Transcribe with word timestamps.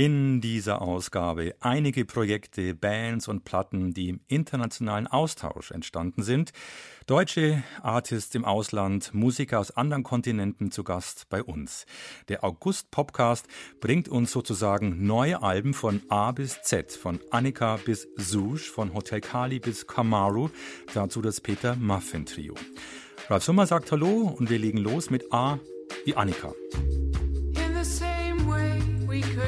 In 0.00 0.40
dieser 0.40 0.80
Ausgabe 0.80 1.54
einige 1.60 2.06
Projekte, 2.06 2.74
Bands 2.74 3.28
und 3.28 3.44
Platten, 3.44 3.92
die 3.92 4.08
im 4.08 4.20
internationalen 4.28 5.06
Austausch 5.06 5.72
entstanden 5.72 6.22
sind. 6.22 6.54
Deutsche 7.06 7.62
Artists 7.82 8.34
im 8.34 8.46
Ausland, 8.46 9.12
Musiker 9.12 9.60
aus 9.60 9.76
anderen 9.76 10.02
Kontinenten 10.02 10.70
zu 10.70 10.84
Gast 10.84 11.26
bei 11.28 11.42
uns. 11.42 11.84
Der 12.30 12.44
August 12.44 12.90
Popcast 12.90 13.46
bringt 13.82 14.08
uns 14.08 14.32
sozusagen 14.32 15.06
neue 15.06 15.42
Alben 15.42 15.74
von 15.74 16.00
A 16.08 16.32
bis 16.32 16.62
Z, 16.62 16.92
von 16.92 17.20
Annika 17.30 17.76
bis 17.84 18.08
Sush, 18.16 18.70
von 18.70 18.94
Hotel 18.94 19.20
Kali 19.20 19.58
bis 19.58 19.86
Kamaru, 19.86 20.48
dazu 20.94 21.20
das 21.20 21.42
Peter 21.42 21.76
Muffin 21.76 22.24
Trio. 22.24 22.54
Ralf 23.28 23.44
Sommer 23.44 23.66
sagt 23.66 23.92
Hallo 23.92 24.34
und 24.38 24.48
wir 24.48 24.58
legen 24.58 24.78
los 24.78 25.10
mit 25.10 25.30
A 25.30 25.58
wie 26.06 26.16
Annika. 26.16 26.54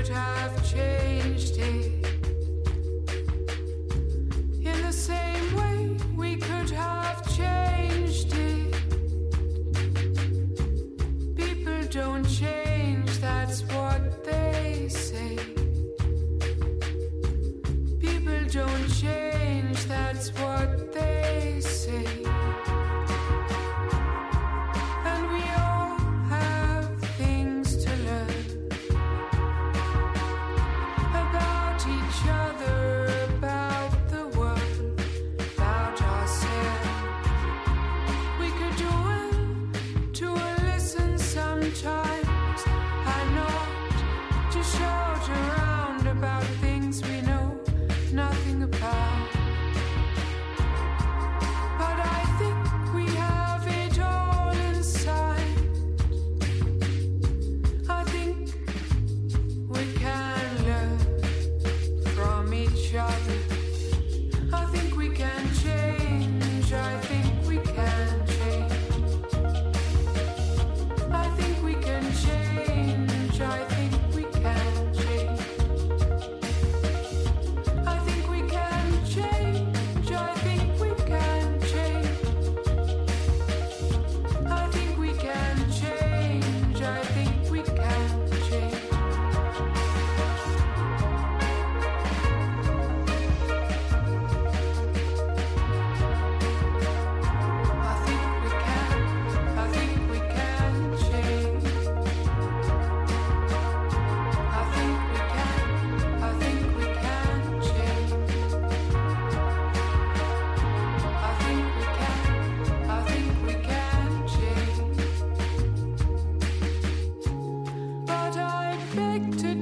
Have 0.09 0.71
changed 0.71 1.02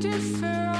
differ 0.00 0.79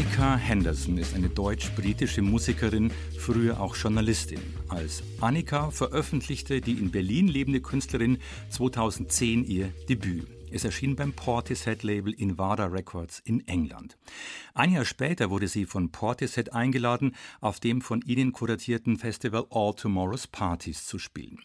Annika 0.00 0.34
Henderson 0.34 0.96
ist 0.96 1.14
eine 1.14 1.28
deutsch-britische 1.28 2.22
Musikerin, 2.22 2.90
früher 3.18 3.60
auch 3.60 3.76
Journalistin. 3.76 4.40
Als 4.68 5.02
Annika 5.20 5.70
veröffentlichte 5.70 6.62
die 6.62 6.72
in 6.72 6.90
Berlin 6.90 7.28
lebende 7.28 7.60
Künstlerin 7.60 8.16
2010 8.48 9.44
ihr 9.44 9.68
Debüt. 9.90 10.26
Es 10.50 10.64
erschien 10.64 10.96
beim 10.96 11.12
Portishead-Label 11.12 12.14
Invada 12.14 12.64
Records 12.64 13.20
in 13.26 13.46
England. 13.46 13.98
Ein 14.54 14.72
Jahr 14.72 14.86
später 14.86 15.28
wurde 15.28 15.48
sie 15.48 15.66
von 15.66 15.92
Portishead 15.92 16.54
eingeladen, 16.54 17.14
auf 17.42 17.60
dem 17.60 17.82
von 17.82 18.00
ihnen 18.00 18.32
kuratierten 18.32 18.96
Festival 18.96 19.44
All 19.50 19.74
Tomorrow's 19.74 20.26
Parties 20.26 20.86
zu 20.86 20.98
spielen. 20.98 21.40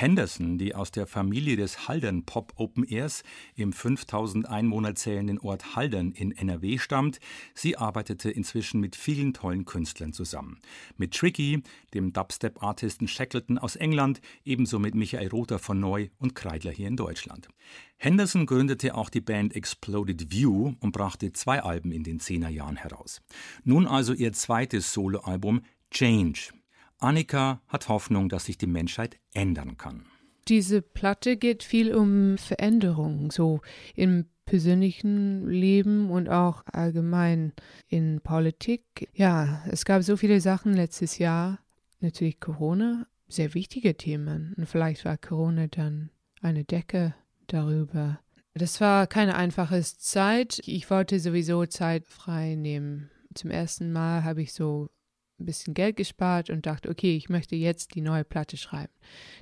Henderson, 0.00 0.58
die 0.58 0.76
aus 0.76 0.92
der 0.92 1.08
Familie 1.08 1.56
des 1.56 1.88
Haldern 1.88 2.22
Pop 2.22 2.52
Open 2.54 2.84
Airs 2.84 3.24
im 3.56 3.72
5000 3.72 4.48
Einwohner 4.48 4.94
zählenden 4.94 5.40
Ort 5.40 5.74
Haldern 5.74 6.12
in 6.12 6.30
NRW 6.30 6.78
stammt, 6.78 7.18
sie 7.52 7.76
arbeitete 7.76 8.30
inzwischen 8.30 8.78
mit 8.78 8.94
vielen 8.94 9.34
tollen 9.34 9.64
Künstlern 9.64 10.12
zusammen. 10.12 10.60
Mit 10.98 11.14
Tricky, 11.16 11.64
dem 11.94 12.12
Dubstep-Artisten 12.12 13.08
Shackleton 13.08 13.58
aus 13.58 13.74
England, 13.74 14.20
ebenso 14.44 14.78
mit 14.78 14.94
Michael 14.94 15.30
Rother 15.30 15.58
von 15.58 15.80
Neu 15.80 16.10
und 16.20 16.36
Kreidler 16.36 16.70
hier 16.70 16.86
in 16.86 16.96
Deutschland. 16.96 17.48
Henderson 17.96 18.46
gründete 18.46 18.94
auch 18.94 19.10
die 19.10 19.20
Band 19.20 19.56
Exploded 19.56 20.30
View 20.30 20.74
und 20.78 20.92
brachte 20.92 21.32
zwei 21.32 21.60
Alben 21.60 21.90
in 21.90 22.04
den 22.04 22.20
Zehnerjahren 22.20 22.76
heraus. 22.76 23.20
Nun 23.64 23.88
also 23.88 24.12
ihr 24.12 24.32
zweites 24.32 24.92
Soloalbum 24.92 25.62
Change. 25.90 26.52
Annika 26.98 27.60
hat 27.68 27.88
Hoffnung, 27.88 28.28
dass 28.28 28.46
sich 28.46 28.58
die 28.58 28.66
Menschheit 28.66 29.18
ändern 29.32 29.76
kann. 29.76 30.06
Diese 30.48 30.82
Platte 30.82 31.36
geht 31.36 31.62
viel 31.62 31.94
um 31.94 32.38
Veränderung, 32.38 33.30
so 33.30 33.60
im 33.94 34.26
persönlichen 34.46 35.46
Leben 35.46 36.10
und 36.10 36.28
auch 36.28 36.64
allgemein 36.72 37.52
in 37.88 38.20
Politik. 38.22 39.10
Ja, 39.12 39.62
es 39.70 39.84
gab 39.84 40.02
so 40.02 40.16
viele 40.16 40.40
Sachen 40.40 40.72
letztes 40.72 41.18
Jahr. 41.18 41.58
Natürlich 42.00 42.40
Corona, 42.40 43.06
sehr 43.28 43.52
wichtige 43.52 43.96
Themen. 43.96 44.54
Und 44.56 44.66
vielleicht 44.66 45.04
war 45.04 45.18
Corona 45.18 45.66
dann 45.66 46.10
eine 46.40 46.64
Decke 46.64 47.14
darüber. 47.46 48.20
Das 48.54 48.80
war 48.80 49.06
keine 49.06 49.36
einfache 49.36 49.82
Zeit. 49.82 50.60
Ich 50.64 50.90
wollte 50.90 51.20
sowieso 51.20 51.66
Zeit 51.66 52.06
frei 52.06 52.54
nehmen. 52.54 53.10
Zum 53.34 53.50
ersten 53.50 53.92
Mal 53.92 54.24
habe 54.24 54.40
ich 54.40 54.54
so 54.54 54.88
ein 55.38 55.46
bisschen 55.46 55.74
Geld 55.74 55.96
gespart 55.96 56.50
und 56.50 56.66
dachte, 56.66 56.88
okay, 56.88 57.16
ich 57.16 57.28
möchte 57.28 57.56
jetzt 57.56 57.94
die 57.94 58.00
neue 58.00 58.24
Platte 58.24 58.56
schreiben. 58.56 58.92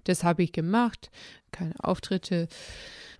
Das 0.05 0.25
habe 0.25 0.43
ich 0.43 0.53
gemacht, 0.53 1.11
keine 1.53 1.75
Auftritte. 1.83 2.49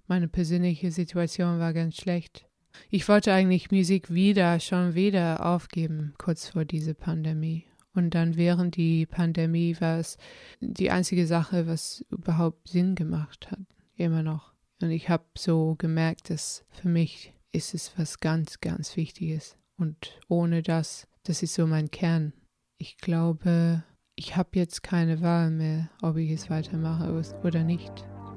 Meine 0.07 0.29
persönliche 0.29 0.91
Situation 0.91 1.59
war 1.59 1.73
ganz 1.73 1.97
schlecht. 1.97 2.47
Ich 2.91 3.09
wollte 3.09 3.33
eigentlich 3.33 3.71
Musik 3.71 4.13
wieder, 4.13 4.61
schon 4.61 4.95
wieder 4.95 5.45
aufgeben, 5.45 6.15
kurz 6.19 6.49
vor 6.49 6.65
dieser 6.65 6.95
Pandemie. 6.95 7.65
Und 7.95 8.15
dann 8.15 8.37
während 8.37 8.77
die 8.77 9.07
Pandemie 9.07 9.75
war 9.81 9.99
es 9.99 10.19
die 10.61 10.91
einzige 10.91 11.27
Sache, 11.27 11.67
was 11.67 12.05
überhaupt 12.11 12.69
Sinn 12.69 12.95
gemacht 12.95 13.51
hat, 13.51 13.61
immer 13.97 14.23
noch. 14.23 14.53
Und 14.83 14.91
ich 14.91 15.09
habe 15.09 15.25
so 15.37 15.77
gemerkt, 15.79 16.29
dass 16.29 16.67
für 16.69 16.89
mich 16.89 17.33
ist 17.53 17.73
es 17.73 17.93
was 17.97 18.21
ganz, 18.21 18.61
ganz 18.61 18.97
Wichtiges. 18.97 19.57
Und 19.79 20.21
ohne 20.29 20.63
das, 20.63 21.09
das 21.23 21.43
ist 21.43 21.55
so 21.55 21.67
mein 21.67 21.91
Kern 21.91 22.35
ich 22.79 22.99
glaube, 22.99 23.83
ich 24.17 24.37
habe 24.37 24.51
jetzt 24.53 24.83
keine 24.83 25.21
Wahl 25.23 25.51
mehr, 25.51 25.89
ob 26.03 26.17
ich 26.17 26.31
es 26.31 26.51
weitermache 26.51 27.23
oder 27.43 27.65
nicht. 27.65 27.93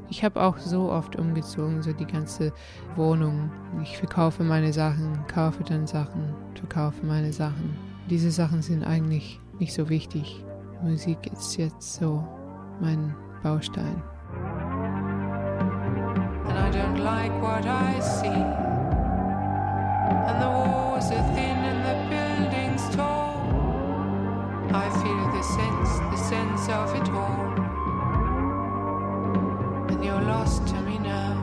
Ich 0.10 0.24
habe 0.24 0.42
auch 0.42 0.58
so 0.58 0.92
oft 0.92 1.16
umgezogen, 1.18 1.84
so 1.84 1.94
die 1.94 2.06
ganze 2.06 2.52
Wohnung. 2.96 3.52
Ich 3.84 3.98
verkaufe 3.98 4.44
meine 4.44 4.74
Sachen, 4.74 5.26
kaufe 5.28 5.64
dann 5.64 5.86
Sachen, 5.86 6.34
verkaufe 6.56 7.06
meine 7.06 7.32
Sachen. 7.32 7.78
Diese 8.10 8.32
Sachen 8.32 8.62
sind 8.62 8.84
eigentlich 8.84 9.40
nicht 9.60 9.74
so 9.74 9.88
wichtig. 9.88 10.44
Musik 10.82 11.32
ist 11.32 11.58
jetzt 11.58 11.96
so 11.96 12.28
mein 12.82 13.16
Baustein. 13.44 14.02
And 16.48 16.58
I 16.58 16.72
don't 16.72 16.98
like 16.98 17.32
what 17.42 17.66
I 17.66 18.02
see. 18.02 18.28
And 20.26 20.42
the 20.42 20.59
of 26.70 26.96
it 26.96 27.10
all. 27.10 27.50
And 29.90 30.04
you're 30.04 30.22
lost 30.22 30.68
to 30.68 30.82
me 30.82 31.00
now. 31.00 31.34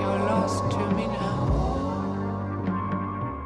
You're 0.00 0.24
lost 0.26 0.70
to 0.70 0.78
me 0.96 1.06
now. 1.06 1.48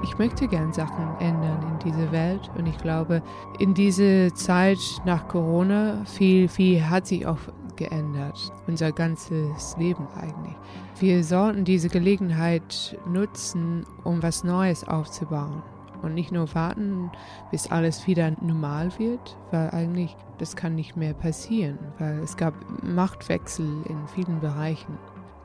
Ich 0.03 0.19
möchte 0.19 0.47
gern 0.49 0.73
Sachen 0.73 1.09
ändern 1.19 1.61
in 1.63 1.79
dieser 1.91 2.11
Welt 2.13 2.51
und 2.57 2.67
ich 2.67 2.79
glaube, 2.79 3.23
in 3.59 3.75
dieser 3.75 4.35
Zeit 4.35 4.79
nach 5.05 5.27
Corona 5.29 6.05
viel, 6.05 6.49
viel 6.49 6.89
hat 6.89 7.07
sich 7.07 7.27
auch 7.27 7.39
geändert. 7.75 8.53
Unser 8.67 8.93
ganzes 8.93 9.77
Leben 9.77 10.07
eigentlich. 10.17 10.57
Wir 10.99 11.23
sollten 11.25 11.65
diese 11.65 11.89
Gelegenheit 11.89 12.97
nutzen, 13.07 13.85
um 14.05 14.23
was 14.23 14.45
Neues 14.45 14.87
aufzubauen 14.87 15.63
und 16.07 16.15
nicht 16.15 16.33
nur 16.33 16.55
warten, 16.55 17.11
bis 17.51 17.71
alles 17.71 18.07
wieder 18.07 18.31
normal 18.41 18.91
wird, 18.99 19.37
weil 19.51 19.71
eigentlich 19.71 20.17
das 20.39 20.57
kann 20.57 20.75
nicht 20.75 20.97
mehr 20.97 21.15
passieren, 21.15 21.79
weil 21.99 22.19
es 22.21 22.37
gab 22.37 22.55
Machtwechsel 22.83 23.67
in 23.89 24.09
vielen 24.09 24.41
Bereichen. 24.41 24.99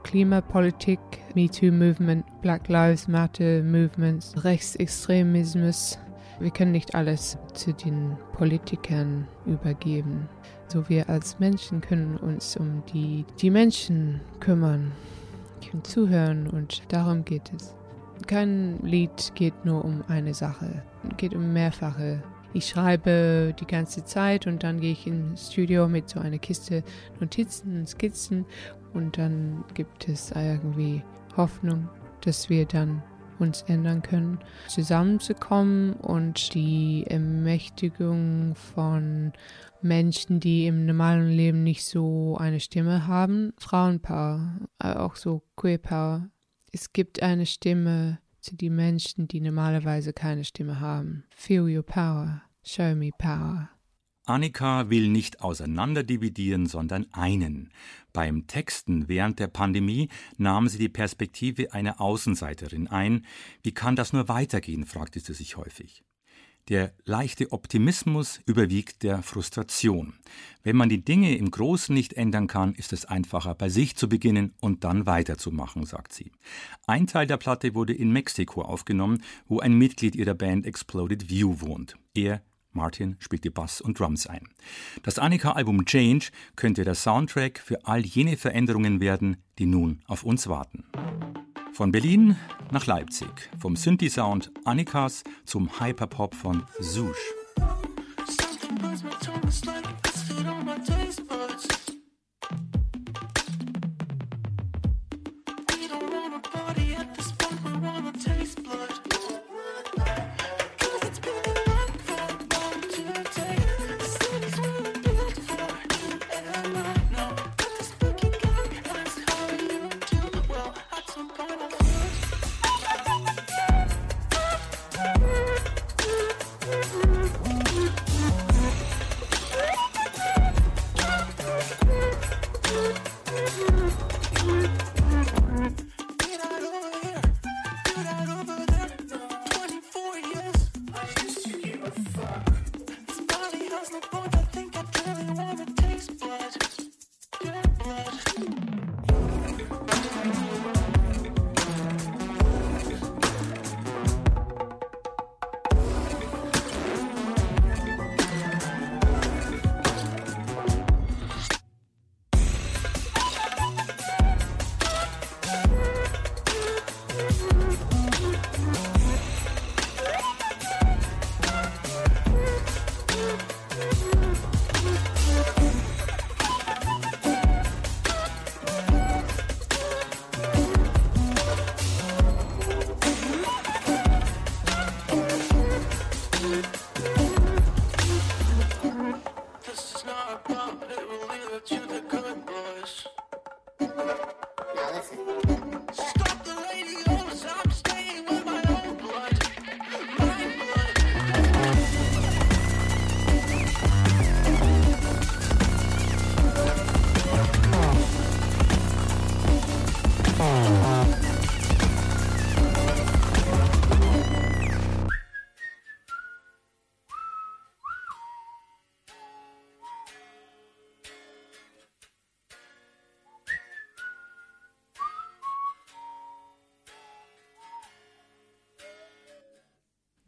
Klimapolitik, 0.03 0.99
MeToo-Movement, 1.35 2.25
Black 2.41 2.67
Lives 2.69 3.07
Matter-Movements, 3.07 4.43
Rechtsextremismus. 4.43 5.99
Wir 6.39 6.49
können 6.51 6.71
nicht 6.71 6.95
alles 6.95 7.37
zu 7.53 7.71
den 7.73 8.17
Politikern 8.33 9.27
übergeben. 9.45 10.27
So 10.67 10.89
wir 10.89 11.07
als 11.09 11.39
Menschen 11.39 11.81
können 11.81 12.17
uns 12.17 12.57
um 12.57 12.83
die, 12.93 13.25
die 13.39 13.51
Menschen 13.51 14.21
kümmern, 14.39 14.91
können 15.69 15.83
zuhören 15.83 16.47
und 16.47 16.81
darum 16.91 17.23
geht 17.25 17.51
es. 17.55 17.75
Kein 18.27 18.79
Lied 18.83 19.31
geht 19.35 19.65
nur 19.65 19.83
um 19.83 20.03
eine 20.07 20.33
Sache, 20.33 20.83
geht 21.17 21.33
um 21.33 21.53
mehrfache. 21.53 22.21
Ich 22.53 22.67
schreibe 22.67 23.55
die 23.59 23.65
ganze 23.65 24.03
Zeit 24.03 24.47
und 24.47 24.63
dann 24.63 24.79
gehe 24.81 24.91
ich 24.91 25.07
ins 25.07 25.51
Studio 25.51 25.87
mit 25.87 26.09
so 26.09 26.19
einer 26.19 26.37
Kiste 26.37 26.83
Notizen 27.19 27.87
Skizzen 27.87 28.45
und 28.93 29.17
dann 29.17 29.63
gibt 29.73 30.09
es 30.09 30.31
irgendwie 30.31 31.01
Hoffnung, 31.37 31.87
dass 32.21 32.49
wir 32.49 32.65
dann 32.65 33.01
uns 33.39 33.63
ändern 33.63 34.01
können, 34.01 34.39
zusammenzukommen 34.67 35.93
und 35.93 36.53
die 36.53 37.05
Ermächtigung 37.07 38.55
von 38.55 39.33
Menschen, 39.81 40.39
die 40.39 40.67
im 40.67 40.85
normalen 40.85 41.29
Leben 41.29 41.63
nicht 41.63 41.85
so 41.85 42.37
eine 42.37 42.59
Stimme 42.59 43.07
haben, 43.07 43.53
Frauenpower, 43.57 44.59
auch 44.79 45.15
so 45.15 45.41
Queerpower, 45.55 46.29
es 46.71 46.93
gibt 46.93 47.21
eine 47.21 47.45
Stimme 47.45 48.19
zu 48.39 48.55
den 48.55 48.75
Menschen, 48.75 49.27
die 49.27 49.41
normalerweise 49.41 50.13
keine 50.13 50.43
Stimme 50.43 50.79
haben. 50.79 51.25
Feel 51.35 51.63
your 51.63 51.83
power. 51.83 52.41
Show 52.63 52.95
me 52.95 53.11
power. 53.17 53.69
Annika 54.25 54.89
will 54.89 55.09
nicht 55.09 55.41
auseinanderdividieren, 55.41 56.67
sondern 56.67 57.11
einen. 57.11 57.71
Beim 58.13 58.47
Texten 58.47 59.07
während 59.07 59.39
der 59.39 59.47
Pandemie 59.47 60.09
nahm 60.37 60.67
sie 60.67 60.77
die 60.77 60.89
Perspektive 60.89 61.73
einer 61.73 61.99
Außenseiterin 61.99 62.87
ein. 62.87 63.25
Wie 63.63 63.73
kann 63.73 63.95
das 63.95 64.13
nur 64.13 64.27
weitergehen, 64.27 64.85
fragte 64.85 65.19
sie 65.19 65.33
sich 65.33 65.57
häufig. 65.57 66.03
Der 66.69 66.93
leichte 67.05 67.51
Optimismus 67.51 68.39
überwiegt 68.45 69.03
der 69.03 69.23
Frustration. 69.23 70.13
Wenn 70.63 70.75
man 70.75 70.89
die 70.89 71.03
Dinge 71.03 71.35
im 71.35 71.51
Großen 71.51 71.93
nicht 71.93 72.13
ändern 72.13 72.47
kann, 72.47 72.75
ist 72.75 72.93
es 72.93 73.05
einfacher, 73.05 73.55
bei 73.55 73.69
sich 73.69 73.95
zu 73.95 74.07
beginnen 74.07 74.53
und 74.61 74.83
dann 74.83 75.05
weiterzumachen, 75.05 75.85
sagt 75.85 76.13
sie. 76.13 76.31
Ein 76.87 77.07
Teil 77.07 77.27
der 77.27 77.37
Platte 77.37 77.73
wurde 77.73 77.93
in 77.93 78.11
Mexiko 78.11 78.61
aufgenommen, 78.61 79.23
wo 79.47 79.59
ein 79.59 79.73
Mitglied 79.73 80.15
ihrer 80.15 80.35
Band 80.35 80.65
Exploded 80.65 81.29
View 81.29 81.61
wohnt. 81.61 81.95
Er 82.13 82.41
Martin 82.73 83.17
spielt 83.19 83.43
die 83.43 83.49
Bass 83.49 83.81
und 83.81 83.99
Drums 83.99 84.27
ein. 84.27 84.47
Das 85.03 85.19
Annika-Album 85.19 85.85
Change 85.85 86.27
könnte 86.55 86.83
der 86.85 86.95
Soundtrack 86.95 87.59
für 87.59 87.85
all 87.85 88.05
jene 88.05 88.37
Veränderungen 88.37 89.01
werden, 89.01 89.37
die 89.59 89.65
nun 89.65 90.01
auf 90.07 90.23
uns 90.23 90.47
warten. 90.47 90.85
Von 91.73 91.91
Berlin 91.91 92.35
nach 92.71 92.85
Leipzig, 92.85 93.49
vom 93.59 93.75
Synthi-Sound 93.75 94.51
Annikas 94.65 95.23
zum 95.45 95.79
Hyperpop 95.79 96.35
von 96.35 96.63
Sush. 96.79 97.17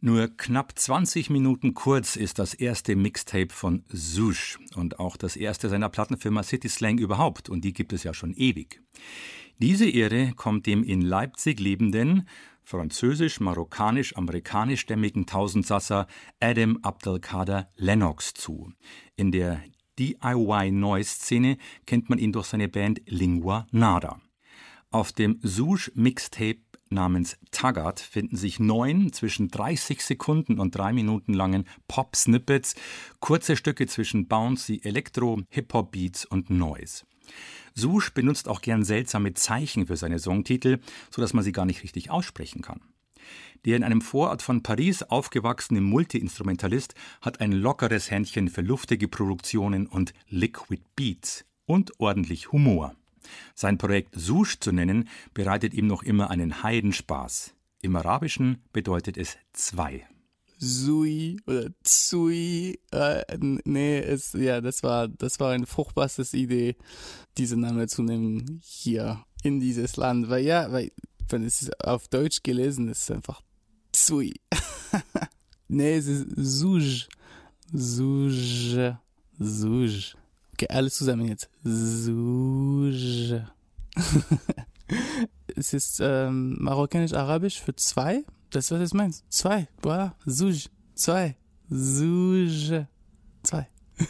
Nur 0.05 0.27
knapp 0.36 0.77
20 0.77 1.29
Minuten 1.29 1.75
kurz 1.75 2.17
ist 2.17 2.38
das 2.38 2.53
erste 2.53 2.98
Mixtape 2.98 3.53
von 3.53 3.86
Sush 3.88 4.60
und 4.75 5.00
auch 5.00 5.15
das 5.15 5.38
erste 5.38 5.69
seiner 5.69 5.88
Plattenfirma 5.88 6.43
City 6.43 6.67
Slang 6.67 6.98
überhaupt 6.98 7.48
und 7.48 7.63
die 7.63 7.72
gibt 7.72 7.93
es 7.93 8.03
ja 8.03 8.13
schon 8.13 8.33
ewig. 8.33 8.81
Diese 9.60 9.89
Ehre 9.89 10.33
kommt 10.36 10.65
dem 10.65 10.83
in 10.83 11.00
Leipzig 11.00 11.62
lebenden, 11.62 12.27
französisch-marokkanisch-amerikanischstämmigen 12.63 15.25
Tausendsasser 15.25 16.07
Adam 16.41 16.79
Abdelkader 16.81 17.69
Lennox 17.77 18.33
zu. 18.33 18.74
In 19.15 19.31
der 19.31 19.63
DIY-Noise-Szene 20.00 21.55
kennt 21.86 22.10
man 22.10 22.19
ihn 22.19 22.33
durch 22.33 22.48
seine 22.48 22.67
Band 22.67 23.01
Lingua 23.05 23.67
Nada. 23.72 24.19
Auf 24.91 25.13
dem 25.13 25.39
Sush 25.43 25.93
Mixtape 25.95 26.60
namens 26.90 27.38
Taggart 27.52 28.00
finden 28.00 28.38
sich 28.38 28.60
neun 28.60 29.12
zwischen 29.13 29.50
30 29.50 30.04
Sekunden 30.04 30.60
und 30.60 30.75
drei 30.75 30.94
Minuten 30.94 31.34
langen 31.34 31.66
Pop-Snippets, 31.88 32.75
kurze 33.20 33.56
Stücke 33.56 33.88
zwischen 33.88 34.28
Bouncy, 34.28 34.82
Elektro, 34.84 35.42
Hip-Hop-Beats 35.50 36.25
und 36.25 36.50
Noise. 36.50 37.06
Sush 37.75 38.13
benutzt 38.13 38.48
auch 38.48 38.62
gern 38.62 38.84
seltsame 38.84 39.34
Zeichen 39.34 39.88
für 39.88 39.98
seine 39.98 40.20
Songtitel, 40.20 40.80
sodass 41.10 41.34
man 41.34 41.44
sie 41.44 41.52
gar 41.52 41.66
nicht 41.66 41.84
richtig 41.84 42.12
aussprechen 42.12 42.62
kann. 42.62 42.82
Der 43.66 43.78
in 43.78 43.84
einem 43.84 44.02
Vorort 44.02 44.42
von 44.42 44.62
Paris 44.62 45.04
aufgewachsene 45.04 45.82
Multiinstrumentalist 45.82 46.96
hat 47.22 47.40
ein 47.40 47.54
lockeres 47.54 48.12
Händchen 48.12 48.50
für 48.50 48.62
luftige 48.62 49.08
Produktionen 49.08 49.88
und 49.88 50.13
Liquid 50.28 50.84
Beats 50.96 51.46
und 51.66 52.00
ordentlich 52.00 52.52
Humor. 52.52 52.94
Sein 53.56 53.77
Projekt 53.77 54.15
Sush 54.15 54.60
zu 54.60 54.72
nennen, 54.72 55.10
bereitet 55.34 55.74
ihm 55.74 55.88
noch 55.88 56.03
immer 56.03 56.30
einen 56.30 56.63
Heidenspaß. 56.63 57.53
Im 57.82 57.96
Arabischen 57.96 58.63
bedeutet 58.72 59.18
es 59.18 59.38
zwei. 59.51 60.06
Sui 60.58 61.42
oder 61.46 61.70
Tsui. 61.84 62.80
Äh, 62.92 63.24
nee, 63.65 64.00
es, 64.00 64.34
ja, 64.34 64.62
das 64.62 64.82
war, 64.84 65.10
das 65.10 65.39
war 65.39 65.51
eine 65.51 65.65
fruchtbare 65.65 66.10
Idee, 66.32 66.77
diesen 67.38 67.60
Namen 67.62 67.88
zu 67.89 68.01
nehmen 68.01 68.62
hier 68.63 69.25
in 69.44 69.60
dieses 69.60 69.98
Land. 69.98 70.30
Weil 70.30 70.46
ja, 70.46 70.72
weil, 70.72 70.92
wenn 71.27 71.44
es 71.44 71.70
auf 71.82 72.08
Deutsch 72.08 72.44
gelesen 72.44 72.88
ist, 72.88 73.00
ist 73.00 73.10
es 73.10 73.15
einfach 73.15 73.42
Tsui. 73.92 74.34
nee, 75.68 75.98
es 75.98 76.08
ist 76.08 76.27
Suj. 76.38 77.08
Suj. 77.74 78.96
Suj. 79.39 80.15
Okay, 80.53 80.67
alles 80.69 80.95
zusammen 80.95 81.27
jetzt. 81.27 81.50
Suj. 81.63 83.41
es 85.55 85.74
ist 85.74 86.00
ähm, 86.01 86.57
marokkanisch-arabisch 86.60 87.62
für 87.62 87.75
zwei. 87.75 88.24
Das 88.51 88.65
ist, 88.65 88.72
was 88.72 88.81
es 88.81 88.93
meint. 88.93 89.24
Zwei. 89.29 89.67
Voilà. 89.81 90.13
Suj. 90.25 90.69
Zwei. 90.93 91.36
Suj. 91.69 92.86
Zwei. 93.41 93.67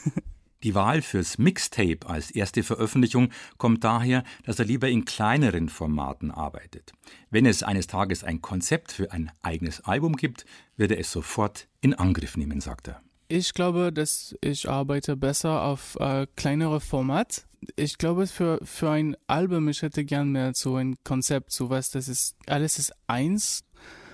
Die 0.64 0.76
Wahl 0.76 1.02
fürs 1.02 1.38
Mixtape 1.38 2.08
als 2.08 2.32
erste 2.32 2.64
Veröffentlichung 2.64 3.32
kommt 3.58 3.84
daher, 3.84 4.24
dass 4.46 4.60
er 4.60 4.66
lieber 4.66 4.88
in 4.88 5.04
kleineren 5.04 5.68
Formaten 5.68 6.32
arbeitet. 6.32 6.94
Wenn 7.30 7.46
es 7.46 7.64
eines 7.64 7.88
Tages 7.88 8.24
ein 8.24 8.42
Konzept 8.42 8.94
für 8.94 9.12
ein 9.12 9.32
eigenes 9.42 9.82
Album 9.82 10.16
gibt, 10.16 10.46
wird 10.78 10.92
er 10.92 11.00
es 11.00 11.12
sofort 11.12 11.68
in 11.82 11.94
Angriff 11.94 12.38
nehmen, 12.38 12.62
sagt 12.62 12.88
er. 12.88 13.02
Ich 13.36 13.56
glaube, 13.56 13.92
dass 13.92 14.36
ich 14.42 14.70
arbeite 14.70 15.18
besser 15.18 15.64
auf 15.64 15.98
äh, 16.00 16.28
kleinere 16.36 16.80
Format. 16.80 17.48
Ich 17.76 17.98
glaube, 17.98 18.28
für, 18.28 18.60
für 18.64 18.92
ein 18.92 19.18
Album, 19.26 19.70
ich 19.70 19.82
hätte 19.82 20.06
gern 20.06 20.32
mehr 20.32 20.54
so 20.54 20.76
ein 20.76 20.98
Konzept, 21.04 21.52
sowas, 21.52 21.90
das 21.90 22.08
ist, 22.10 22.36
alles 22.46 22.78
ist 22.78 22.94
eins. 23.08 23.64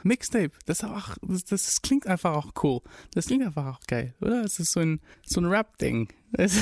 Mixtape, 0.03 0.51
das, 0.65 0.85
auch, 0.85 1.17
das, 1.21 1.43
das 1.43 1.81
klingt 1.81 2.07
einfach 2.07 2.33
auch 2.33 2.51
cool. 2.63 2.79
Das 3.13 3.25
klingt 3.25 3.43
einfach 3.43 3.65
auch 3.65 3.81
geil, 3.87 4.15
oder? 4.21 4.45
Es 4.45 4.57
ist 4.57 4.71
so 4.71 4.79
ein, 4.79 5.01
so 5.25 5.41
ein 5.41 5.47
Rap-Ding. 5.47 6.07
Es 6.37 6.55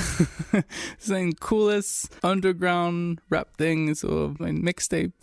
ist 0.98 1.12
ein 1.12 1.36
cooles 1.36 2.10
Underground-Rap-Ding, 2.24 3.94
so 3.94 4.34
ein 4.40 4.62
Mixtape. 4.62 5.14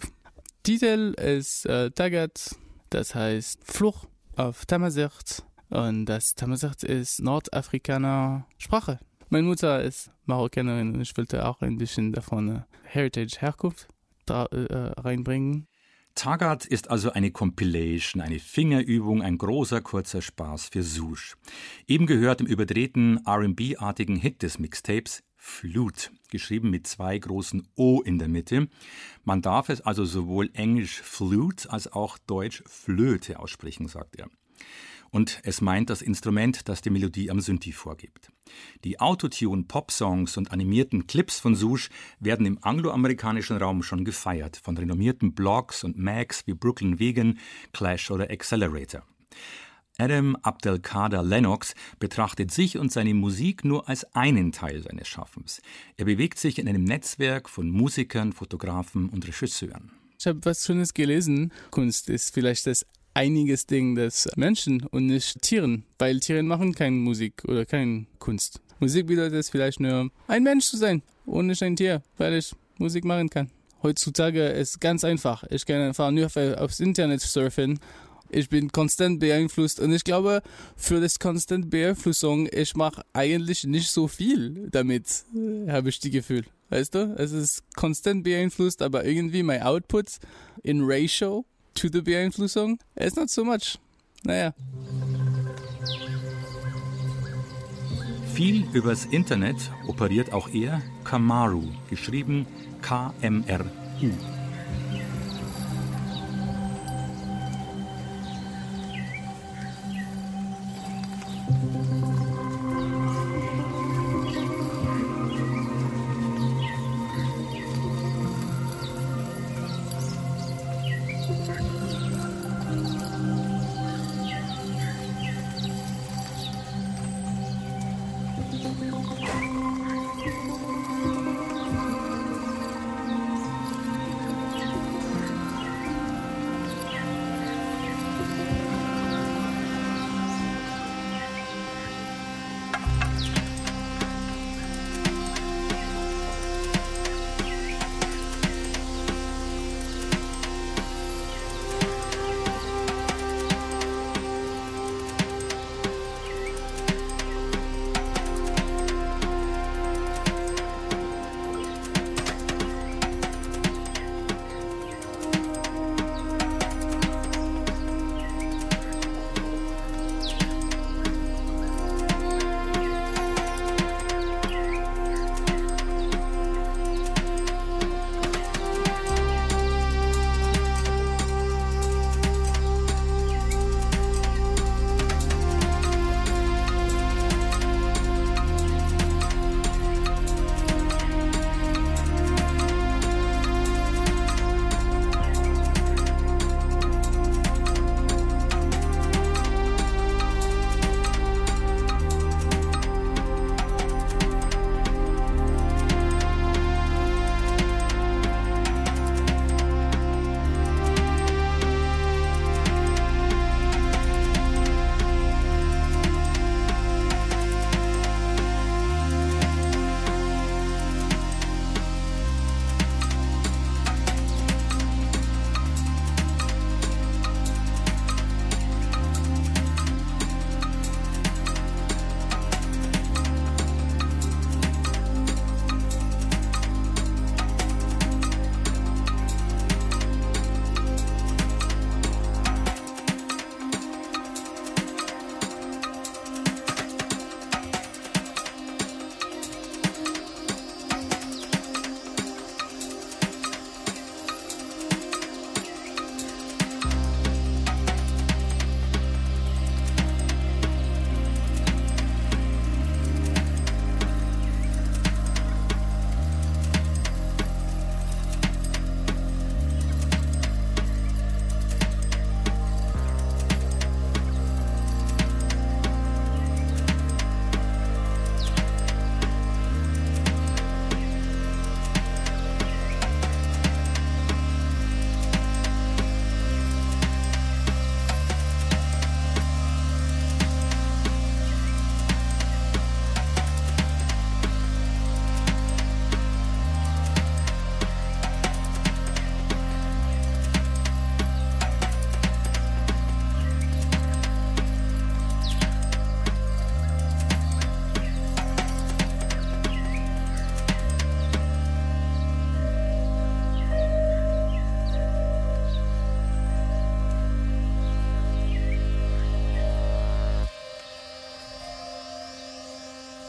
Titel 0.62 1.14
ist 1.20 1.66
äh, 1.66 1.90
Tagat, 1.90 2.54
das 2.90 3.16
heißt 3.16 3.58
Fluch 3.64 4.06
auf 4.36 4.66
Tamazirt. 4.66 5.42
Und 5.70 6.06
das 6.06 6.34
Tamazirt 6.34 6.82
ist 6.82 7.20
Nordafrikaner 7.20 8.46
Sprache. 8.58 9.00
Meine 9.30 9.48
Mutter 9.48 9.82
ist 9.82 10.10
Marokkanerin 10.26 10.94
und 10.94 11.00
ich 11.00 11.16
wollte 11.16 11.46
auch 11.46 11.60
ein 11.62 11.78
bisschen 11.78 12.12
davon 12.12 12.56
äh, 12.56 12.60
Heritage, 12.84 13.38
Herkunft 13.40 13.88
da, 14.26 14.46
äh, 14.46 14.92
reinbringen. 15.00 15.66
Taggart 16.14 16.64
ist 16.66 16.90
also 16.90 17.10
eine 17.10 17.32
Compilation, 17.32 18.22
eine 18.22 18.38
Fingerübung, 18.38 19.22
ein 19.22 19.36
großer, 19.36 19.80
kurzer 19.80 20.22
Spaß 20.22 20.68
für 20.68 20.84
Sush. 20.84 21.36
Eben 21.88 22.06
gehört 22.06 22.40
im 22.40 22.46
überdrehten 22.46 23.18
RB-artigen 23.26 24.16
Hit 24.16 24.42
des 24.42 24.60
Mixtapes 24.60 25.24
Flute, 25.36 26.10
geschrieben 26.30 26.70
mit 26.70 26.86
zwei 26.86 27.18
großen 27.18 27.66
O 27.74 28.00
in 28.00 28.18
der 28.18 28.28
Mitte. 28.28 28.68
Man 29.24 29.42
darf 29.42 29.68
es 29.68 29.80
also 29.80 30.04
sowohl 30.04 30.50
englisch 30.54 31.02
Flute 31.02 31.70
als 31.70 31.92
auch 31.92 32.18
deutsch 32.18 32.62
Flöte 32.66 33.40
aussprechen, 33.40 33.88
sagt 33.88 34.16
er 34.16 34.28
und 35.14 35.38
es 35.44 35.60
meint 35.60 35.90
das 35.90 36.02
Instrument, 36.02 36.68
das 36.68 36.80
die 36.80 36.90
Melodie 36.90 37.30
am 37.30 37.38
Synthi 37.40 37.70
vorgibt. 37.70 38.32
Die 38.82 38.98
Autotune-Pop-Songs 38.98 40.36
und 40.36 40.50
animierten 40.50 41.06
Clips 41.06 41.38
von 41.38 41.54
Sush 41.54 41.88
werden 42.18 42.46
im 42.46 42.58
angloamerikanischen 42.62 43.56
Raum 43.56 43.84
schon 43.84 44.04
gefeiert, 44.04 44.56
von 44.56 44.76
renommierten 44.76 45.32
Blogs 45.32 45.84
und 45.84 45.96
Mags 45.96 46.48
wie 46.48 46.54
Brooklyn 46.54 46.98
Vegan, 46.98 47.38
Clash 47.72 48.10
oder 48.10 48.28
Accelerator. 48.28 49.04
Adam 49.98 50.34
Abdelkader 50.34 51.22
Lennox 51.22 51.76
betrachtet 52.00 52.50
sich 52.50 52.76
und 52.76 52.90
seine 52.90 53.14
Musik 53.14 53.64
nur 53.64 53.88
als 53.88 54.12
einen 54.16 54.50
Teil 54.50 54.82
seines 54.82 55.06
Schaffens. 55.06 55.62
Er 55.96 56.06
bewegt 56.06 56.40
sich 56.40 56.58
in 56.58 56.68
einem 56.68 56.82
Netzwerk 56.82 57.48
von 57.48 57.70
Musikern, 57.70 58.32
Fotografen 58.32 59.08
und 59.10 59.24
Regisseuren. 59.28 59.92
Ich 60.18 60.26
habe 60.26 60.40
was 60.42 60.64
Schönes 60.64 60.92
gelesen. 60.92 61.52
Kunst 61.70 62.10
ist 62.10 62.34
vielleicht 62.34 62.66
das 62.66 62.84
einiges 63.14 63.66
Ding 63.66 63.94
des 63.94 64.28
Menschen 64.36 64.84
und 64.90 65.06
nicht 65.06 65.40
Tieren, 65.40 65.84
weil 65.98 66.20
Tiere 66.20 66.42
machen 66.42 66.74
keine 66.74 66.96
Musik 66.96 67.44
oder 67.46 67.64
keine 67.64 68.06
Kunst. 68.18 68.60
Musik 68.80 69.06
bedeutet 69.06 69.34
es 69.34 69.50
vielleicht 69.50 69.80
nur, 69.80 70.10
ein 70.26 70.42
Mensch 70.42 70.66
zu 70.66 70.76
sein 70.76 71.02
und 71.24 71.46
nicht 71.46 71.62
ein 71.62 71.76
Tier, 71.76 72.02
weil 72.18 72.34
ich 72.34 72.52
Musik 72.78 73.04
machen 73.04 73.30
kann. 73.30 73.50
Heutzutage 73.82 74.48
ist 74.48 74.80
ganz 74.80 75.04
einfach. 75.04 75.44
Ich 75.50 75.64
kann 75.64 75.80
einfach 75.80 76.10
nur 76.10 76.28
aufs 76.60 76.80
Internet 76.80 77.20
surfen. 77.20 77.78
Ich 78.30 78.48
bin 78.48 78.72
konstant 78.72 79.20
beeinflusst 79.20 79.78
und 79.78 79.92
ich 79.92 80.02
glaube, 80.02 80.42
für 80.76 81.00
das 81.00 81.18
konstant 81.18 81.70
Beeinflussung, 81.70 82.48
ich 82.50 82.74
mache 82.74 83.02
eigentlich 83.12 83.64
nicht 83.64 83.90
so 83.90 84.08
viel 84.08 84.68
damit, 84.70 85.24
habe 85.68 85.90
ich 85.90 86.00
die 86.00 86.10
Gefühl. 86.10 86.44
Weißt 86.70 86.94
du? 86.94 87.14
Es 87.16 87.32
ist 87.32 87.62
konstant 87.76 88.24
beeinflusst, 88.24 88.82
aber 88.82 89.04
irgendwie 89.04 89.42
mein 89.42 89.62
Output 89.62 90.18
in 90.62 90.80
Ratio 90.82 91.44
to 91.74 91.88
the 91.88 92.00
Beeinflussung, 92.00 92.78
it's 92.96 93.16
not 93.16 93.30
so 93.30 93.44
much. 93.44 93.78
Naja. 94.24 94.52
Viel 98.34 98.66
übers 98.72 99.04
Internet 99.04 99.56
operiert 99.86 100.32
auch 100.32 100.48
er 100.48 100.82
Kamaru, 101.04 101.62
geschrieben 101.88 102.46
K-M-R-U. 102.82 104.10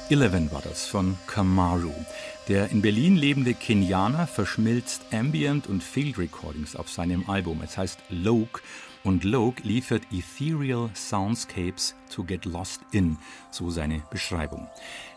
Eleven 0.07 0.51
war 0.51 0.61
das 0.61 0.85
von 0.85 1.17
Kamaru. 1.25 1.91
Der 2.47 2.69
in 2.69 2.83
Berlin 2.83 3.15
lebende 3.15 3.55
Kenianer 3.55 4.27
verschmilzt 4.27 5.01
Ambient 5.11 5.65
und 5.65 5.83
Field 5.83 6.19
Recordings 6.19 6.75
auf 6.75 6.91
seinem 6.91 7.27
Album. 7.27 7.61
Es 7.63 7.75
heißt 7.75 7.97
Loke 8.09 8.61
und 9.03 9.23
Loke 9.23 9.63
liefert 9.63 10.03
Ethereal 10.11 10.91
Soundscapes 10.93 11.95
to 12.13 12.23
get 12.23 12.45
lost 12.45 12.81
in, 12.91 13.17
so 13.49 13.71
seine 13.71 14.03
Beschreibung. 14.11 14.67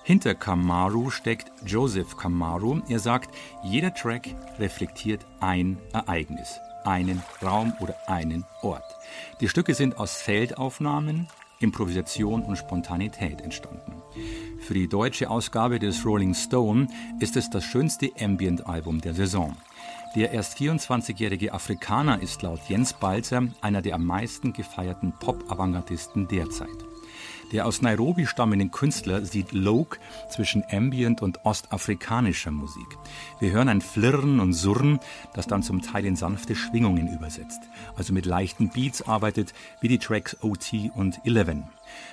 Hinter 0.05 0.35
Kamaru 0.35 1.11
steckt 1.11 1.53
Joseph 1.67 2.17
Kamaru. 2.17 2.81
Er 2.89 2.99
sagt, 2.99 3.35
jeder 3.63 3.93
Track 3.93 4.35
reflektiert 4.59 5.27
ein 5.41 5.77
Ereignis, 5.93 6.59
einen 6.85 7.23
Raum 7.43 7.75
oder 7.81 7.95
einen 8.07 8.47
Ort. 8.63 8.97
Die 9.43 9.51
Stücke 9.51 9.75
sind 9.75 9.99
aus 9.99 10.17
Feldaufnahmen, 10.17 11.29
Improvisation 11.61 12.43
und 12.43 12.57
Spontanität 12.57 13.41
entstanden. 13.41 14.03
Für 14.61 14.75
die 14.75 14.89
deutsche 14.89 15.31
Ausgabe 15.31 15.79
des 15.79 16.05
Rolling 16.05 16.35
Stone 16.35 16.89
ist 17.21 17.37
es 17.37 17.51
das 17.51 17.65
schönste 17.65 18.11
Ambient-Album 18.19 19.01
der 19.01 19.15
Saison. 19.15 19.57
Der 20.17 20.33
erst 20.33 20.59
24-jährige 20.59 21.53
Afrikaner 21.53 22.23
ist 22.23 22.43
laut 22.43 22.61
Jens 22.69 22.93
Balzer 22.93 23.43
einer 23.61 23.83
der 23.83 23.95
am 23.95 24.05
meisten 24.05 24.53
gefeierten 24.53 25.13
Pop-Avantgardisten 25.21 26.29
derzeit. 26.29 26.69
Der 27.53 27.65
aus 27.65 27.81
Nairobi 27.81 28.27
stammende 28.27 28.69
Künstler 28.69 29.25
sieht 29.25 29.53
Loke 29.53 29.99
zwischen 30.29 30.65
Ambient 30.71 31.23
und 31.23 31.47
ostafrikanischer 31.47 32.51
Musik. 32.51 32.99
Wir 33.41 33.53
hören 33.53 33.71
ein 33.71 33.81
Flirren 33.81 34.39
und 34.39 34.53
Surren, 34.53 35.01
das 35.33 35.47
dann 35.47 35.63
zum 35.63 35.81
Teil 35.81 36.05
in 36.05 36.15
sanfte 36.15 36.55
Schwingungen 36.55 37.09
übersetzt, 37.09 37.61
also 37.97 38.13
mit 38.13 38.27
leichten 38.27 38.69
Beats 38.69 39.01
arbeitet, 39.09 39.55
wie 39.81 39.89
die 39.89 39.99
Tracks 39.99 40.37
OT 40.43 40.91
und 40.95 41.21
Eleven. 41.25 41.65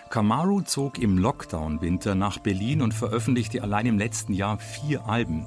Kamaru 0.09 0.61
zog 0.61 0.99
im 0.99 1.17
Lockdown-Winter 1.17 2.15
nach 2.15 2.37
Berlin 2.37 2.81
und 2.81 2.93
veröffentlichte 2.93 3.61
allein 3.61 3.87
im 3.87 3.97
letzten 3.97 4.33
Jahr 4.33 4.57
vier 4.57 5.05
Alben. 5.05 5.45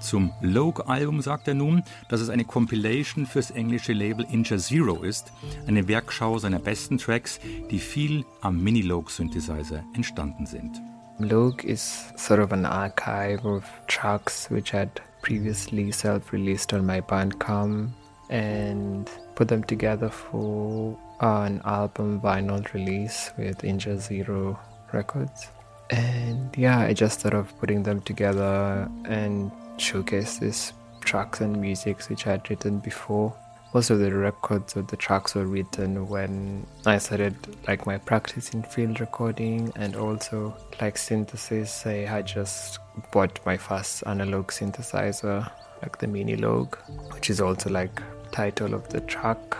Zum 0.00 0.32
Logue-Album 0.40 1.20
sagt 1.20 1.46
er 1.46 1.54
nun, 1.54 1.82
dass 2.08 2.20
es 2.20 2.30
eine 2.30 2.44
Compilation 2.44 3.26
fürs 3.26 3.50
englische 3.50 3.92
Label 3.92 4.26
Inja 4.30 4.56
Zero 4.56 5.02
ist, 5.02 5.32
eine 5.66 5.86
Werkschau 5.88 6.38
seiner 6.38 6.58
besten 6.58 6.98
Tracks, 6.98 7.38
die 7.70 7.78
viel 7.78 8.24
am 8.40 8.62
Mini-Logue-Synthesizer 8.62 9.84
entstanden 9.94 10.46
sind. 10.46 10.80
Logue 11.18 11.62
is 11.64 12.12
sort 12.16 12.40
of 12.40 12.50
an 12.50 12.64
archive 12.64 13.44
of 13.44 13.64
tracks 13.86 14.50
which 14.50 14.72
had 14.72 14.88
previously 15.20 15.92
self-released 15.92 16.72
on 16.72 16.86
my 16.86 17.02
Bandcamp 17.02 17.90
and 18.30 19.10
put 19.34 19.48
them 19.48 19.66
together 19.66 20.08
for 20.08 20.96
an 21.20 21.60
album 21.64 22.20
vinyl 22.22 22.64
release 22.72 23.32
with 23.36 23.58
Inja 23.58 23.98
Zero 23.98 24.58
Records. 24.92 25.48
And 25.90 26.56
yeah, 26.56 26.78
I 26.78 26.94
just 26.94 27.20
thought 27.20 27.34
of 27.34 27.52
putting 27.58 27.82
them 27.82 28.00
together 28.00 28.88
and 29.04 29.50
showcase 29.80 30.38
these 30.38 30.72
tracks 31.00 31.40
and 31.40 31.60
musics 31.60 32.08
which 32.08 32.26
I 32.26 32.32
had 32.32 32.50
written 32.50 32.78
before. 32.78 33.34
Most 33.72 33.90
of 33.90 34.00
the 34.00 34.12
records 34.12 34.76
or 34.76 34.82
the 34.82 34.96
tracks 34.96 35.34
were 35.34 35.46
written 35.46 36.08
when 36.08 36.66
I 36.86 36.98
started 36.98 37.36
like 37.68 37.86
my 37.86 37.98
practice 37.98 38.50
in 38.50 38.64
field 38.64 39.00
recording 39.00 39.72
and 39.76 39.94
also 39.94 40.56
like 40.80 40.98
synthesis. 40.98 41.86
I 41.86 42.04
had 42.04 42.26
just 42.26 42.80
bought 43.12 43.38
my 43.46 43.56
first 43.56 44.02
analog 44.06 44.48
synthesizer, 44.48 45.48
like 45.82 45.98
the 45.98 46.08
Mini 46.08 46.36
Log, 46.36 46.76
which 47.12 47.30
is 47.30 47.40
also 47.40 47.70
like 47.70 48.02
title 48.32 48.74
of 48.74 48.88
the 48.88 49.00
track 49.02 49.56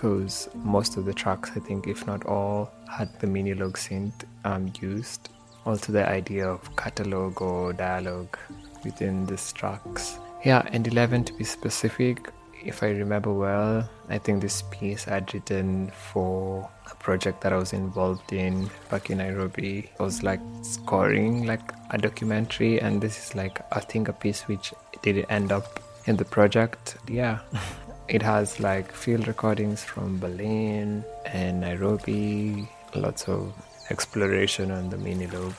because 0.00 0.48
most 0.54 0.96
of 0.96 1.04
the 1.04 1.12
tracks, 1.12 1.50
I 1.54 1.60
think, 1.60 1.86
if 1.86 2.06
not 2.06 2.24
all, 2.24 2.72
had 2.90 3.08
the 3.20 3.26
Mini 3.26 3.52
Log 3.52 3.76
synth 3.76 4.24
um, 4.44 4.72
used. 4.80 5.28
Also, 5.66 5.92
the 5.92 6.08
idea 6.08 6.48
of 6.48 6.74
catalog 6.76 7.42
or 7.42 7.74
dialogue 7.74 8.38
within 8.84 9.26
these 9.26 9.52
tracks. 9.52 10.18
Yeah, 10.44 10.62
and 10.72 10.86
11 10.86 11.24
to 11.24 11.32
be 11.34 11.44
specific, 11.44 12.30
if 12.64 12.82
I 12.82 12.90
remember 12.90 13.32
well, 13.32 13.88
I 14.08 14.18
think 14.18 14.42
this 14.42 14.62
piece 14.70 15.08
I'd 15.08 15.32
written 15.32 15.90
for 15.90 16.68
a 16.90 16.94
project 16.96 17.40
that 17.42 17.52
I 17.52 17.56
was 17.56 17.72
involved 17.72 18.32
in 18.32 18.70
back 18.90 19.10
in 19.10 19.18
Nairobi. 19.18 19.90
I 19.98 20.02
was 20.02 20.22
like 20.22 20.40
scoring 20.62 21.46
like 21.46 21.72
a 21.90 21.98
documentary, 21.98 22.80
and 22.80 23.00
this 23.00 23.18
is 23.18 23.34
like 23.34 23.60
I 23.72 23.80
think 23.80 24.08
a 24.08 24.12
piece 24.12 24.42
which 24.48 24.72
didn't 25.02 25.30
end 25.30 25.52
up 25.52 25.80
in 26.06 26.16
the 26.16 26.24
project. 26.24 26.96
Yeah, 27.08 27.40
it 28.08 28.22
has 28.22 28.60
like 28.60 28.92
field 28.92 29.28
recordings 29.28 29.84
from 29.84 30.18
Berlin 30.18 31.04
and 31.26 31.60
Nairobi, 31.60 32.68
lots 32.94 33.28
of 33.28 33.52
exploration 33.90 34.70
on 34.70 34.90
the 34.90 34.98
mini 34.98 35.26
log 35.26 35.54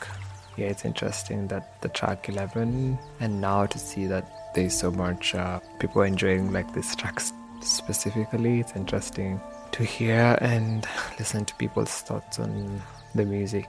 yeah, 0.57 0.67
it's 0.67 0.85
interesting 0.85 1.47
that 1.47 1.81
the 1.81 1.89
track 1.89 2.29
11 2.29 2.97
and 3.19 3.41
now 3.41 3.65
to 3.65 3.79
see 3.79 4.07
that 4.07 4.25
there's 4.53 4.77
so 4.77 4.91
much 4.91 5.33
uh, 5.35 5.59
people 5.79 6.01
enjoying 6.01 6.51
like 6.51 6.73
this 6.73 6.95
track 6.95 7.19
specifically, 7.61 8.59
it's 8.59 8.75
interesting 8.75 9.39
to 9.71 9.83
hear 9.83 10.37
and 10.41 10.87
listen 11.19 11.45
to 11.45 11.55
people's 11.55 12.01
thoughts 12.01 12.39
on 12.39 12.81
the 13.15 13.25
music. 13.25 13.67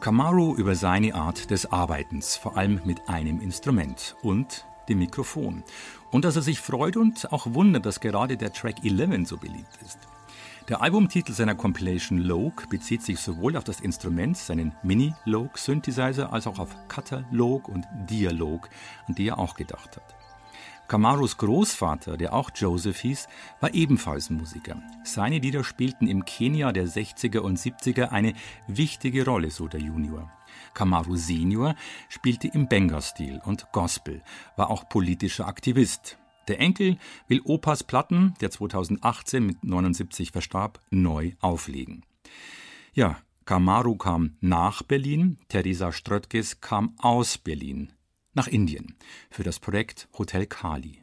Kamaru 0.00 0.56
über 0.56 0.74
seine 0.74 1.14
Art 1.14 1.50
des 1.50 1.70
Arbeitens, 1.70 2.36
vor 2.36 2.56
allem 2.56 2.80
mit 2.84 3.08
einem 3.08 3.40
Instrument 3.40 4.16
und 4.22 4.64
dem 4.88 4.98
Mikrofon. 4.98 5.62
Und 6.10 6.24
dass 6.24 6.36
er 6.36 6.42
sich 6.42 6.60
freut 6.60 6.96
und 6.96 7.32
auch 7.32 7.46
wundert, 7.54 7.86
dass 7.86 8.00
gerade 8.00 8.36
der 8.36 8.52
Track 8.52 8.84
11 8.84 9.28
so 9.28 9.36
beliebt 9.36 9.78
ist. 9.84 9.98
Der 10.68 10.80
Albumtitel 10.80 11.32
seiner 11.32 11.56
Compilation 11.56 12.18
Logue 12.18 12.66
bezieht 12.70 13.02
sich 13.02 13.18
sowohl 13.18 13.56
auf 13.56 13.64
das 13.64 13.80
Instrument, 13.80 14.36
seinen 14.36 14.72
Mini-Logue-Synthesizer, 14.84 16.32
als 16.32 16.46
auch 16.46 16.60
auf 16.60 16.76
Katalog 16.86 17.68
und 17.68 17.84
Dialog, 18.08 18.70
an 19.08 19.16
die 19.16 19.26
er 19.26 19.40
auch 19.40 19.54
gedacht 19.54 19.96
hat. 19.96 20.14
Kamarus 20.86 21.36
Großvater, 21.38 22.16
der 22.16 22.32
auch 22.32 22.50
Joseph 22.54 23.00
hieß, 23.00 23.26
war 23.60 23.74
ebenfalls 23.74 24.30
Musiker. 24.30 24.80
Seine 25.02 25.38
Lieder 25.38 25.64
spielten 25.64 26.06
im 26.06 26.24
Kenia 26.24 26.70
der 26.70 26.86
60er 26.86 27.38
und 27.38 27.58
70er 27.58 28.10
eine 28.10 28.34
wichtige 28.68 29.24
Rolle, 29.24 29.50
so 29.50 29.66
der 29.66 29.80
Junior. 29.80 30.30
Kamaru 30.74 31.16
Senior 31.16 31.74
spielte 32.08 32.46
im 32.46 32.68
Benga-Stil 32.68 33.40
und 33.44 33.72
Gospel, 33.72 34.22
war 34.54 34.70
auch 34.70 34.88
politischer 34.88 35.48
Aktivist. 35.48 36.18
Der 36.52 36.60
Enkel 36.60 36.98
will 37.28 37.40
Opas 37.44 37.82
Platten, 37.82 38.34
der 38.42 38.50
2018 38.50 39.46
mit 39.46 39.64
79 39.64 40.32
verstarb, 40.32 40.80
neu 40.90 41.32
auflegen. 41.40 42.04
Ja, 42.92 43.16
Kamaru 43.46 43.96
kam 43.96 44.36
nach 44.42 44.82
Berlin, 44.82 45.38
Theresa 45.48 45.92
Ströttges 45.92 46.60
kam 46.60 46.94
aus 46.98 47.38
Berlin 47.38 47.94
nach 48.34 48.48
Indien 48.48 48.96
für 49.30 49.44
das 49.44 49.60
Projekt 49.60 50.08
Hotel 50.18 50.44
Kali. 50.44 51.01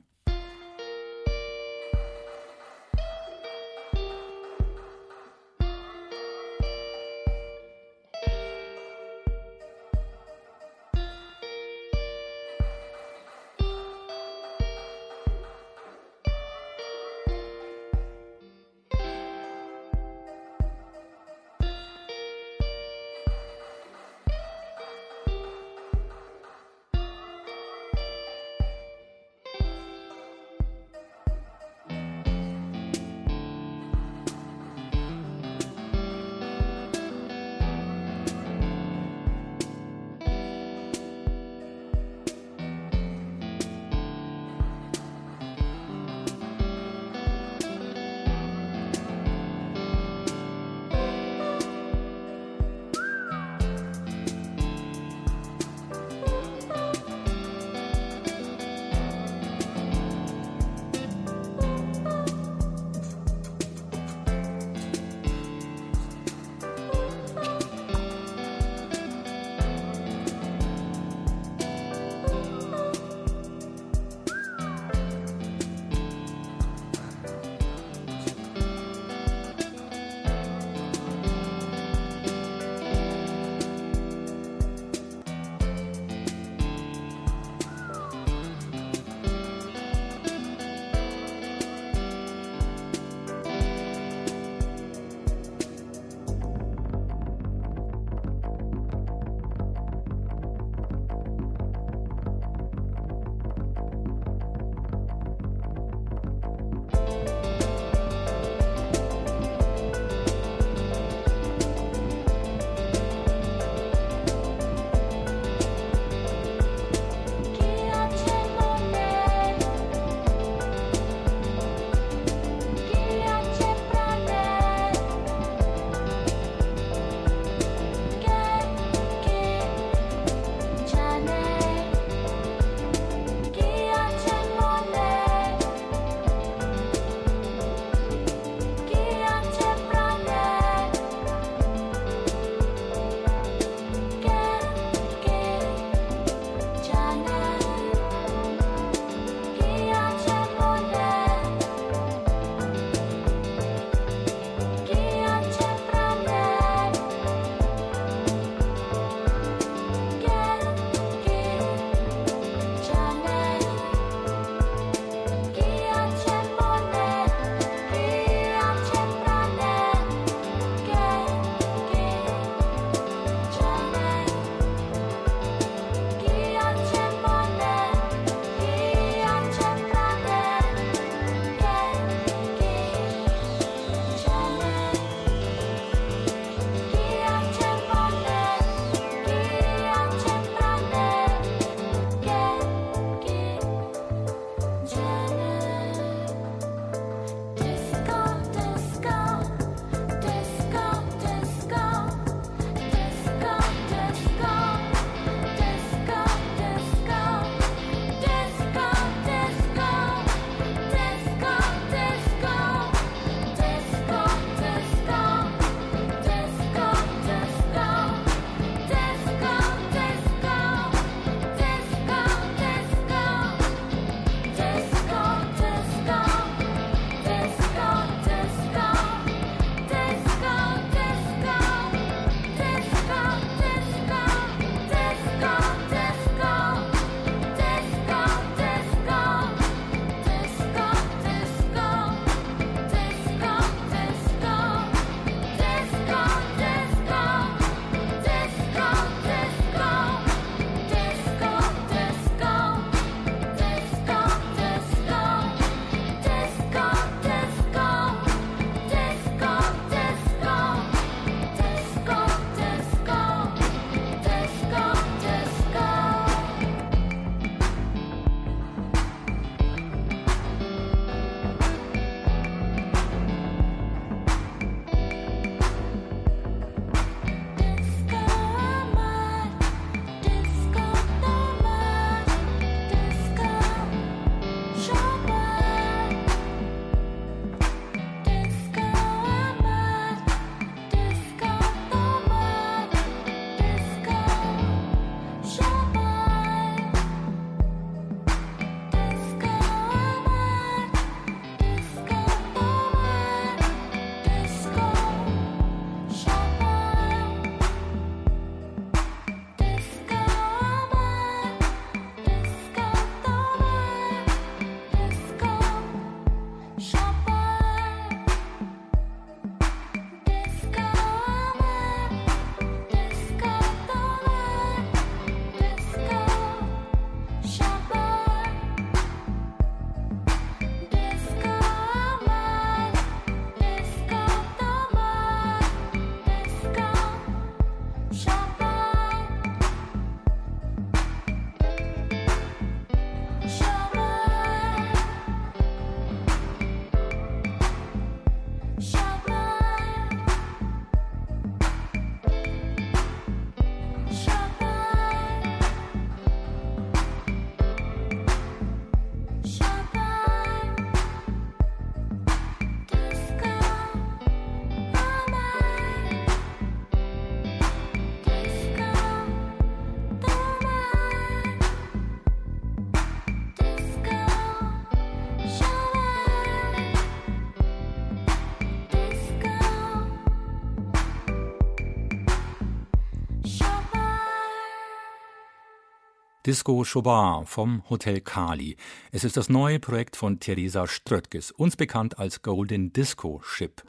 Disco 386.49 386.83
Chopin 386.83 387.45
vom 387.45 387.83
Hotel 387.91 388.21
Kali. 388.21 388.75
Es 389.11 389.23
ist 389.23 389.37
das 389.37 389.49
neue 389.49 389.79
Projekt 389.79 390.15
von 390.15 390.39
Theresa 390.39 390.87
Ströttges, 390.87 391.51
uns 391.51 391.75
bekannt 391.75 392.17
als 392.17 392.41
Golden 392.41 392.91
Disco 392.91 393.39
Ship. 393.43 393.83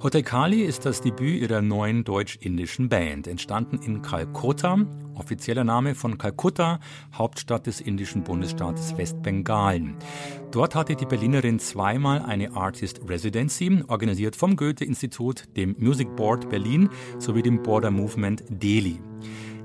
Hotel 0.00 0.22
Kali 0.22 0.62
ist 0.62 0.86
das 0.86 1.00
Debüt 1.00 1.42
ihrer 1.42 1.60
neuen 1.60 2.04
deutsch-indischen 2.04 2.88
Band, 2.88 3.26
entstanden 3.26 3.80
in 3.82 4.00
Kalkutta, 4.00 4.86
offizieller 5.14 5.64
Name 5.64 5.96
von 5.96 6.18
Kalkutta, 6.18 6.78
Hauptstadt 7.12 7.66
des 7.66 7.80
indischen 7.80 8.22
Bundesstaates 8.22 8.96
Westbengalen. 8.96 9.96
Dort 10.52 10.76
hatte 10.76 10.94
die 10.94 11.04
Berlinerin 11.04 11.58
zweimal 11.58 12.22
eine 12.22 12.52
Artist 12.54 13.00
Residency, 13.08 13.82
organisiert 13.88 14.36
vom 14.36 14.54
Goethe-Institut, 14.54 15.56
dem 15.56 15.74
Music 15.80 16.14
Board 16.14 16.48
Berlin 16.48 16.90
sowie 17.18 17.42
dem 17.42 17.64
Border 17.64 17.90
Movement 17.90 18.44
Delhi. 18.48 19.00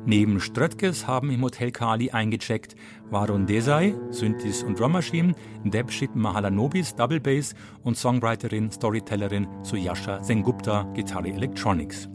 Neben 0.05 0.41
Ströttges 0.41 1.07
haben 1.07 1.31
im 1.31 1.41
Hotel 1.43 1.71
Kali 1.71 2.11
eingecheckt 2.11 2.75
Varun 3.09 3.45
Desai, 3.45 3.95
Synthes 4.09 4.61
und 4.61 4.77
Drum 4.77 4.91
Machine, 4.91 5.33
Debshit 5.63 6.13
Mahalanobis, 6.13 6.93
Double 6.95 7.21
Bass 7.21 7.55
und 7.83 7.95
Songwriterin, 7.95 8.69
Storytellerin 8.69 9.47
Suyasha 9.63 10.21
Sengupta, 10.21 10.83
Gitarre 10.93 11.29
Electronics. 11.29 12.09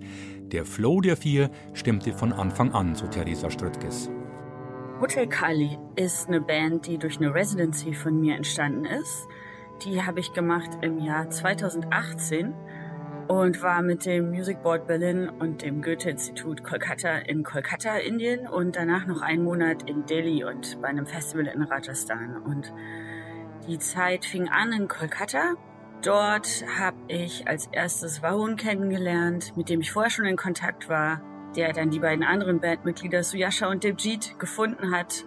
Der 0.52 0.66
Flow 0.66 1.00
der 1.00 1.16
vier 1.16 1.50
stimmte 1.72 2.12
von 2.12 2.34
Anfang 2.34 2.72
an, 2.72 2.94
so 2.94 3.06
Theresa 3.06 3.50
Ströttges. 3.50 4.10
Hotel 5.00 5.26
Kali 5.26 5.78
ist 5.96 6.28
eine 6.28 6.42
Band, 6.42 6.86
die 6.86 6.98
durch 6.98 7.16
eine 7.16 7.32
Residency 7.32 7.94
von 7.94 8.20
mir 8.20 8.36
entstanden 8.36 8.84
ist. 8.84 9.26
Die 9.84 10.02
habe 10.02 10.20
ich 10.20 10.34
gemacht 10.34 10.70
im 10.82 10.98
Jahr 10.98 11.30
2018 11.30 12.52
und 13.28 13.62
war 13.62 13.82
mit 13.82 14.06
dem 14.06 14.30
Music 14.30 14.62
Board 14.62 14.86
Berlin 14.86 15.28
und 15.28 15.62
dem 15.62 15.82
Goethe-Institut 15.82 16.64
Kolkata 16.64 17.18
in 17.18 17.42
Kolkata, 17.44 17.98
Indien 17.98 18.48
und 18.48 18.74
danach 18.74 19.06
noch 19.06 19.20
einen 19.20 19.44
Monat 19.44 19.88
in 19.88 20.06
Delhi 20.06 20.44
und 20.44 20.80
bei 20.80 20.88
einem 20.88 21.06
Festival 21.06 21.46
in 21.46 21.62
Rajasthan. 21.62 22.42
Und 22.42 22.72
die 23.66 23.78
Zeit 23.78 24.24
fing 24.24 24.48
an 24.48 24.72
in 24.72 24.88
Kolkata. 24.88 25.54
Dort 26.02 26.64
habe 26.78 26.96
ich 27.08 27.46
als 27.46 27.66
erstes 27.70 28.22
Varun 28.22 28.56
kennengelernt, 28.56 29.56
mit 29.56 29.68
dem 29.68 29.82
ich 29.82 29.92
vorher 29.92 30.10
schon 30.10 30.24
in 30.24 30.36
Kontakt 30.36 30.88
war, 30.88 31.20
der 31.54 31.74
dann 31.74 31.90
die 31.90 31.98
beiden 31.98 32.24
anderen 32.24 32.60
Bandmitglieder 32.60 33.22
Suyasha 33.22 33.68
und 33.68 33.84
Debjit 33.84 34.38
gefunden 34.38 34.90
hat 34.90 35.24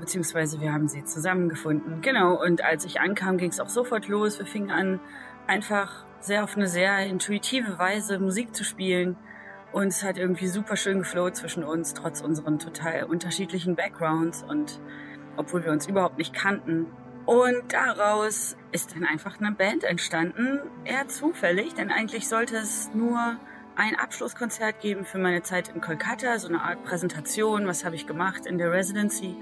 beziehungsweise 0.00 0.60
wir 0.60 0.72
haben 0.72 0.88
sie 0.88 1.04
zusammengefunden. 1.04 2.00
Genau, 2.00 2.34
und 2.42 2.64
als 2.64 2.84
ich 2.84 3.00
ankam, 3.00 3.38
ging 3.38 3.50
es 3.50 3.60
auch 3.60 3.68
sofort 3.68 4.08
los. 4.08 4.40
Wir 4.40 4.46
fingen 4.46 4.72
an, 4.72 5.00
einfach 5.46 6.04
sehr 6.24 6.42
auf 6.42 6.56
eine 6.56 6.68
sehr 6.68 7.06
intuitive 7.06 7.78
Weise 7.78 8.18
Musik 8.18 8.54
zu 8.54 8.64
spielen. 8.64 9.16
Und 9.72 9.88
es 9.88 10.02
hat 10.02 10.16
irgendwie 10.16 10.46
super 10.46 10.76
schön 10.76 11.00
geflowt 11.00 11.36
zwischen 11.36 11.64
uns, 11.64 11.94
trotz 11.94 12.20
unseren 12.20 12.58
total 12.58 13.04
unterschiedlichen 13.04 13.74
Backgrounds 13.76 14.42
und 14.42 14.80
obwohl 15.36 15.64
wir 15.64 15.72
uns 15.72 15.86
überhaupt 15.86 16.16
nicht 16.16 16.32
kannten. 16.32 16.86
Und 17.26 17.72
daraus 17.72 18.56
ist 18.72 18.94
dann 18.94 19.04
einfach 19.04 19.40
eine 19.40 19.52
Band 19.52 19.84
entstanden, 19.84 20.60
eher 20.84 21.08
zufällig, 21.08 21.74
denn 21.74 21.90
eigentlich 21.90 22.28
sollte 22.28 22.56
es 22.56 22.90
nur 22.94 23.36
ein 23.76 23.96
Abschlusskonzert 23.96 24.80
geben 24.80 25.04
für 25.04 25.18
meine 25.18 25.42
Zeit 25.42 25.68
in 25.68 25.80
Kolkata, 25.80 26.38
so 26.38 26.48
eine 26.48 26.62
Art 26.62 26.84
Präsentation, 26.84 27.66
was 27.66 27.84
habe 27.84 27.96
ich 27.96 28.06
gemacht 28.06 28.46
in 28.46 28.58
der 28.58 28.70
Residency. 28.70 29.36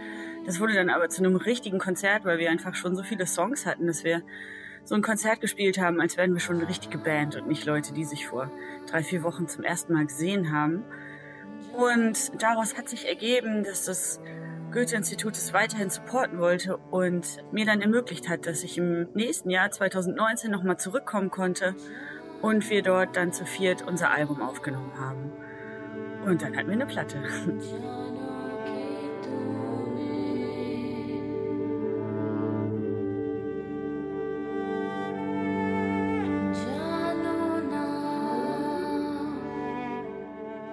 Das 0.47 0.59
wurde 0.59 0.75
dann 0.75 0.91
aber 0.91 1.11
zu 1.11 1.23
einem 1.23 1.37
richtigen 1.37 1.79
Konzert, 1.79 2.25
weil 2.25 2.39
wir 2.39 2.51
einfach 2.51 2.75
schon 2.75 2.97
so 2.97 3.03
viele 3.03 3.27
Songs 3.27 3.67
hatten, 3.67 3.87
dass 3.87 4.05
wir 4.05 4.23
so 4.85 4.95
ein 4.95 5.03
Konzert 5.03 5.41
gespielt 5.41 5.79
haben, 5.79 6.01
als 6.01 6.17
wären 6.17 6.33
wir 6.33 6.41
schon 6.41 6.57
eine 6.57 6.69
richtige 6.69 6.99
Band 6.99 7.37
und 7.37 7.47
nicht 7.47 7.65
Leute, 7.65 7.93
die 7.93 8.05
sich 8.05 8.27
vor 8.27 8.51
drei, 8.87 9.03
vier 9.03 9.23
Wochen 9.23 9.49
zum 9.49 9.65
ersten 9.65 9.93
Mal 9.93 10.07
gesehen 10.07 10.53
haben. 10.53 10.85
Und 11.73 12.43
daraus 12.43 12.77
hat 12.77 12.89
sich 12.89 13.09
ergeben, 13.09 13.65
dass 13.65 13.85
das 13.85 14.21
Goethe-Institut 14.73 15.35
es 15.35 15.53
weiterhin 15.53 15.91
supporten 15.91 16.39
wollte 16.39 16.77
und 16.77 17.45
mir 17.53 17.67
dann 17.67 17.81
ermöglicht 17.81 18.29
hat, 18.29 18.47
dass 18.47 18.63
ich 18.63 18.79
im 18.79 19.09
nächsten 19.15 19.51
Jahr 19.51 19.71
2019 19.71 20.51
nochmal 20.51 20.79
zurückkommen 20.79 21.31
konnte 21.31 21.75
und 22.41 22.69
wir 22.71 22.83
dort 22.83 23.17
dann 23.17 23.33
zu 23.33 23.45
viert 23.45 23.83
unser 23.83 24.11
Album 24.11 24.43
aufgenommen 24.43 24.93
haben. 24.99 25.33
Und 26.25 26.43
dann 26.43 26.57
hatten 26.57 26.69
wir 26.69 26.75
eine 26.75 26.87
Platte. 26.87 27.23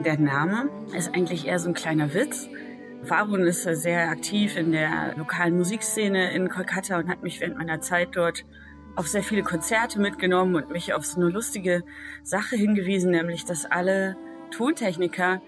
Der 0.10 0.18
Name 0.18 0.72
ist 0.98 1.14
eigentlich 1.14 1.46
eher 1.46 1.60
so 1.60 1.70
ein 1.70 1.76
kleiner 1.76 2.16
Witz. 2.16 2.50
Varun 3.04 3.42
ist 3.42 3.62
sehr 3.62 4.10
aktiv 4.10 4.58
in 4.58 4.72
der 4.72 5.14
lokalen 5.16 5.56
Musikszene 5.56 6.34
in 6.34 6.50
Kolkata 6.50 6.98
und 6.98 7.10
hat 7.10 7.22
mich 7.22 7.40
während 7.40 7.60
meiner 7.60 7.80
Zeit 7.80 8.16
dort 8.16 8.44
auf 8.96 9.08
sehr 9.08 9.22
viele 9.22 9.44
Konzerte 9.44 10.00
mitgenommen 10.00 10.56
und 10.56 10.72
mich 10.72 10.96
auf 10.96 11.06
so 11.06 11.22
eine 11.22 11.30
lustige 11.30 11.84
Sache 12.24 12.56
hingewiesen, 12.56 13.12
nämlich 13.12 13.46
dass 13.46 13.66
alle 13.68 14.18
Tontechniker 14.50 15.44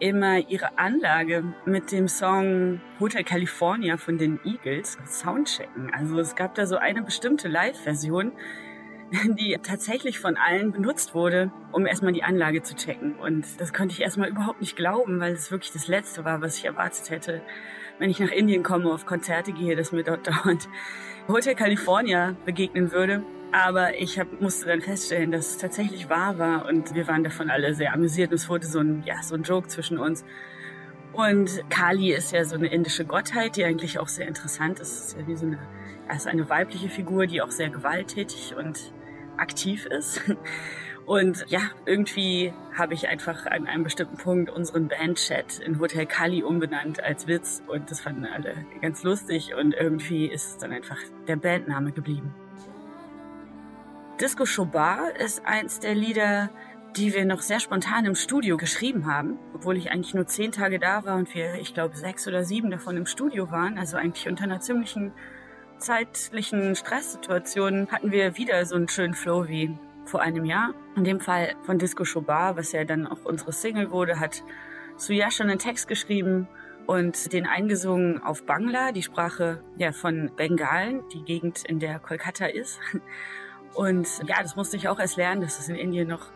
immer 0.00 0.38
ihre 0.38 0.78
Anlage 0.78 1.44
mit 1.66 1.92
dem 1.92 2.08
Song 2.08 2.80
Hotel 3.00 3.24
California 3.24 3.98
von 3.98 4.16
den 4.16 4.40
Eagles 4.42 4.96
soundchecken. 5.04 5.92
Also 5.92 6.18
es 6.18 6.34
gab 6.34 6.54
da 6.54 6.64
so 6.64 6.78
eine 6.78 7.02
bestimmte 7.02 7.48
Live-Version, 7.48 8.32
die 9.38 9.58
tatsächlich 9.62 10.18
von 10.18 10.36
allen 10.36 10.72
benutzt 10.72 11.14
wurde, 11.14 11.50
um 11.72 11.86
erstmal 11.86 12.12
die 12.12 12.22
Anlage 12.22 12.62
zu 12.62 12.74
checken. 12.74 13.14
Und 13.14 13.60
das 13.60 13.72
konnte 13.72 13.94
ich 13.94 14.02
erstmal 14.02 14.28
überhaupt 14.28 14.60
nicht 14.60 14.76
glauben, 14.76 15.20
weil 15.20 15.32
es 15.32 15.50
wirklich 15.50 15.72
das 15.72 15.88
Letzte 15.88 16.24
war, 16.24 16.40
was 16.42 16.58
ich 16.58 16.64
erwartet 16.66 17.10
hätte, 17.10 17.42
wenn 17.98 18.10
ich 18.10 18.20
nach 18.20 18.30
Indien 18.30 18.62
komme, 18.62 18.92
auf 18.92 19.06
Konzerte 19.06 19.52
gehe, 19.52 19.76
dass 19.76 19.92
mir 19.92 20.04
dort 20.04 20.26
dauernd 20.44 20.68
Hotel 21.26 21.54
California 21.54 22.36
begegnen 22.44 22.92
würde. 22.92 23.22
Aber 23.50 23.98
ich 23.98 24.18
hab, 24.18 24.40
musste 24.42 24.66
dann 24.66 24.82
feststellen, 24.82 25.32
dass 25.32 25.52
es 25.52 25.56
tatsächlich 25.56 26.10
wahr 26.10 26.38
war 26.38 26.66
und 26.66 26.94
wir 26.94 27.08
waren 27.08 27.24
davon 27.24 27.48
alle 27.48 27.74
sehr 27.74 27.94
amüsiert. 27.94 28.30
Es 28.32 28.48
wurde 28.50 28.66
so 28.66 28.80
ein, 28.80 29.02
ja, 29.06 29.22
so 29.22 29.34
ein 29.36 29.42
Joke 29.42 29.68
zwischen 29.68 29.98
uns. 29.98 30.22
Und 31.14 31.64
Kali 31.70 32.12
ist 32.12 32.32
ja 32.32 32.44
so 32.44 32.56
eine 32.56 32.68
indische 32.68 33.06
Gottheit, 33.06 33.56
die 33.56 33.64
eigentlich 33.64 33.98
auch 33.98 34.08
sehr 34.08 34.28
interessant 34.28 34.80
ist. 34.80 34.92
Es 34.92 35.06
ist 35.08 35.18
ja 35.18 35.26
wie 35.26 35.34
so 35.34 35.46
eine, 35.46 35.58
also 36.06 36.28
eine 36.28 36.48
weibliche 36.50 36.90
Figur, 36.90 37.26
die 37.26 37.40
auch 37.40 37.50
sehr 37.50 37.70
gewalttätig 37.70 38.54
und 38.54 38.92
aktiv 39.38 39.86
ist. 39.86 40.20
Und 41.08 41.46
ja, 41.48 41.60
irgendwie 41.86 42.52
habe 42.76 42.92
ich 42.92 43.08
einfach 43.08 43.46
an 43.46 43.66
einem 43.66 43.82
bestimmten 43.82 44.18
Punkt 44.18 44.50
unseren 44.50 44.88
Bandchat 44.88 45.58
in 45.58 45.80
Hotel 45.80 46.04
Kali 46.04 46.42
umbenannt 46.42 47.02
als 47.02 47.26
Witz 47.26 47.62
und 47.66 47.90
das 47.90 48.00
fanden 48.00 48.26
alle 48.26 48.66
ganz 48.82 49.02
lustig 49.04 49.54
und 49.54 49.72
irgendwie 49.72 50.26
ist 50.26 50.62
dann 50.62 50.70
einfach 50.70 50.98
der 51.26 51.36
Bandname 51.36 51.92
geblieben. 51.92 52.34
Disco 54.20 54.44
Shobar 54.44 55.16
ist 55.18 55.46
eins 55.46 55.80
der 55.80 55.94
Lieder, 55.94 56.50
die 56.94 57.14
wir 57.14 57.24
noch 57.24 57.40
sehr 57.40 57.60
spontan 57.60 58.04
im 58.04 58.14
Studio 58.14 58.58
geschrieben 58.58 59.06
haben, 59.06 59.38
obwohl 59.54 59.78
ich 59.78 59.90
eigentlich 59.90 60.12
nur 60.12 60.26
zehn 60.26 60.52
Tage 60.52 60.78
da 60.78 61.06
war 61.06 61.16
und 61.16 61.34
wir, 61.34 61.54
ich 61.54 61.72
glaube, 61.72 61.96
sechs 61.96 62.28
oder 62.28 62.44
sieben 62.44 62.70
davon 62.70 62.98
im 62.98 63.06
Studio 63.06 63.50
waren, 63.50 63.78
also 63.78 63.96
eigentlich 63.96 64.28
unter 64.28 64.44
einer 64.44 64.60
ziemlichen 64.60 65.12
zeitlichen 65.78 66.74
Stresssituationen 66.74 67.90
hatten 67.90 68.12
wir 68.12 68.36
wieder 68.36 68.64
so 68.66 68.76
einen 68.76 68.88
schönen 68.88 69.14
Flow 69.14 69.48
wie 69.48 69.76
vor 70.04 70.20
einem 70.20 70.44
Jahr. 70.44 70.74
In 70.96 71.04
dem 71.04 71.20
Fall 71.20 71.54
von 71.62 71.78
Disco 71.78 72.04
Shobar, 72.04 72.56
was 72.56 72.72
ja 72.72 72.84
dann 72.84 73.06
auch 73.06 73.24
unsere 73.24 73.52
Single 73.52 73.90
wurde, 73.90 74.20
hat 74.20 74.42
Suyasha 74.96 75.44
einen 75.44 75.58
Text 75.58 75.86
geschrieben 75.88 76.48
und 76.86 77.32
den 77.32 77.46
eingesungen 77.46 78.22
auf 78.22 78.44
Bangla, 78.44 78.92
die 78.92 79.02
Sprache 79.02 79.62
ja, 79.76 79.92
von 79.92 80.30
Bengalen, 80.36 81.02
die 81.12 81.22
Gegend, 81.22 81.64
in 81.64 81.78
der 81.78 81.98
Kolkata 81.98 82.46
ist. 82.46 82.80
Und 83.74 84.08
ja, 84.26 84.42
das 84.42 84.56
musste 84.56 84.76
ich 84.78 84.88
auch 84.88 84.98
erst 84.98 85.18
lernen, 85.18 85.42
dass 85.42 85.60
es 85.60 85.68
in 85.68 85.76
Indien 85.76 86.08
noch 86.08 86.32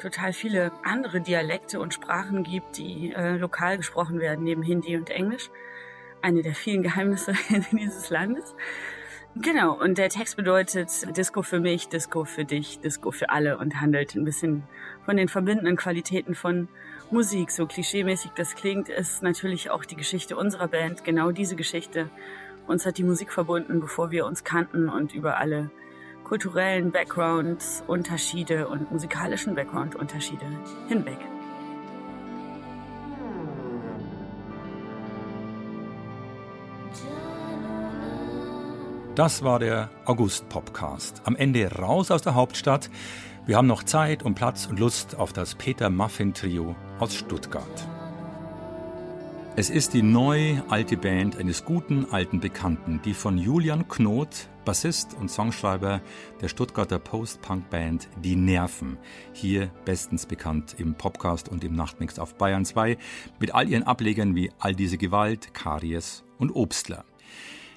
total 0.00 0.32
viele 0.32 0.72
andere 0.82 1.20
Dialekte 1.20 1.78
und 1.78 1.92
Sprachen 1.92 2.42
gibt, 2.42 2.78
die 2.78 3.12
äh, 3.12 3.36
lokal 3.36 3.76
gesprochen 3.76 4.18
werden, 4.18 4.42
neben 4.42 4.62
Hindi 4.62 4.96
und 4.96 5.10
Englisch 5.10 5.50
eine 6.22 6.42
der 6.42 6.54
vielen 6.54 6.82
Geheimnisse 6.82 7.34
dieses 7.72 8.10
Landes. 8.10 8.54
Genau, 9.36 9.80
und 9.80 9.96
der 9.96 10.08
Text 10.08 10.36
bedeutet 10.36 11.16
Disco 11.16 11.42
für 11.42 11.60
mich, 11.60 11.88
Disco 11.88 12.24
für 12.24 12.44
dich, 12.44 12.80
Disco 12.80 13.12
für 13.12 13.30
alle 13.30 13.58
und 13.58 13.80
handelt 13.80 14.16
ein 14.16 14.24
bisschen 14.24 14.64
von 15.04 15.16
den 15.16 15.28
verbindenden 15.28 15.76
Qualitäten 15.76 16.34
von 16.34 16.68
Musik. 17.12 17.52
So 17.52 17.66
klischeemäßig 17.66 18.32
das 18.32 18.56
klingt, 18.56 18.88
ist 18.88 19.22
natürlich 19.22 19.70
auch 19.70 19.84
die 19.84 19.94
Geschichte 19.94 20.36
unserer 20.36 20.66
Band 20.66 21.04
genau 21.04 21.30
diese 21.30 21.54
Geschichte. 21.54 22.10
Uns 22.66 22.84
hat 22.86 22.98
die 22.98 23.04
Musik 23.04 23.32
verbunden, 23.32 23.80
bevor 23.80 24.10
wir 24.10 24.26
uns 24.26 24.42
kannten 24.42 24.88
und 24.88 25.14
über 25.14 25.38
alle 25.38 25.70
kulturellen 26.24 26.90
Backgrounds, 26.90 27.84
Unterschiede 27.86 28.68
und 28.68 28.90
musikalischen 28.90 29.54
Background-Unterschiede 29.54 30.46
hinweg. 30.88 31.18
Das 39.16 39.42
war 39.42 39.58
der 39.58 39.90
August-Podcast. 40.04 41.22
Am 41.24 41.34
Ende 41.34 41.68
raus 41.72 42.12
aus 42.12 42.22
der 42.22 42.36
Hauptstadt. 42.36 42.88
Wir 43.44 43.56
haben 43.56 43.66
noch 43.66 43.82
Zeit 43.82 44.22
und 44.22 44.36
Platz 44.36 44.66
und 44.66 44.78
Lust 44.78 45.16
auf 45.16 45.32
das 45.32 45.56
Peter 45.56 45.90
Muffin 45.90 46.32
Trio 46.32 46.76
aus 47.00 47.16
Stuttgart. 47.16 47.88
Es 49.56 49.68
ist 49.68 49.94
die 49.94 50.02
neue 50.02 50.62
alte 50.70 50.96
Band 50.96 51.36
eines 51.36 51.64
guten 51.64 52.06
alten 52.12 52.38
Bekannten, 52.38 53.02
die 53.04 53.12
von 53.12 53.36
Julian 53.36 53.88
Knot, 53.88 54.48
Bassist 54.64 55.14
und 55.14 55.28
Songschreiber 55.28 56.00
der 56.40 56.46
Stuttgarter 56.46 57.00
Post-Punk-Band 57.00 58.08
Die 58.22 58.36
Nerven, 58.36 58.96
hier 59.32 59.72
bestens 59.84 60.24
bekannt 60.24 60.76
im 60.78 60.94
Podcast 60.94 61.48
und 61.48 61.64
im 61.64 61.74
Nachtmix 61.74 62.20
auf 62.20 62.36
Bayern 62.36 62.64
2, 62.64 62.96
mit 63.40 63.52
all 63.52 63.68
ihren 63.68 63.82
Ablegern 63.82 64.36
wie 64.36 64.52
All 64.60 64.76
diese 64.76 64.98
Gewalt, 64.98 65.52
Karies 65.52 66.22
und 66.38 66.52
Obstler. 66.52 67.04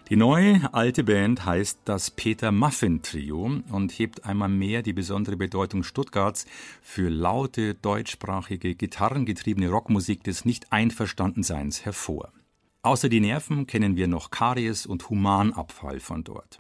Die 0.09 0.17
neue 0.17 0.73
alte 0.73 1.05
Band 1.05 1.45
heißt 1.45 1.80
das 1.86 2.11
Peter 2.11 2.51
Muffin 2.51 3.01
Trio 3.01 3.61
und 3.71 3.91
hebt 3.93 4.25
einmal 4.25 4.49
mehr 4.49 4.82
die 4.82 4.91
besondere 4.91 5.38
Bedeutung 5.38 5.82
Stuttgarts 5.82 6.45
für 6.82 7.09
laute, 7.09 7.73
deutschsprachige, 7.75 8.75
gitarrengetriebene 8.75 9.69
Rockmusik 9.69 10.21
des 10.23 10.43
Nicht-Einverstandenseins 10.43 11.86
hervor. 11.86 12.34
Außer 12.82 13.07
die 13.07 13.21
Nerven 13.21 13.65
kennen 13.65 13.95
wir 13.95 14.09
noch 14.09 14.30
Karies 14.30 14.86
und 14.86 15.09
Humanabfall 15.09 16.01
von 16.01 16.25
dort. 16.25 16.59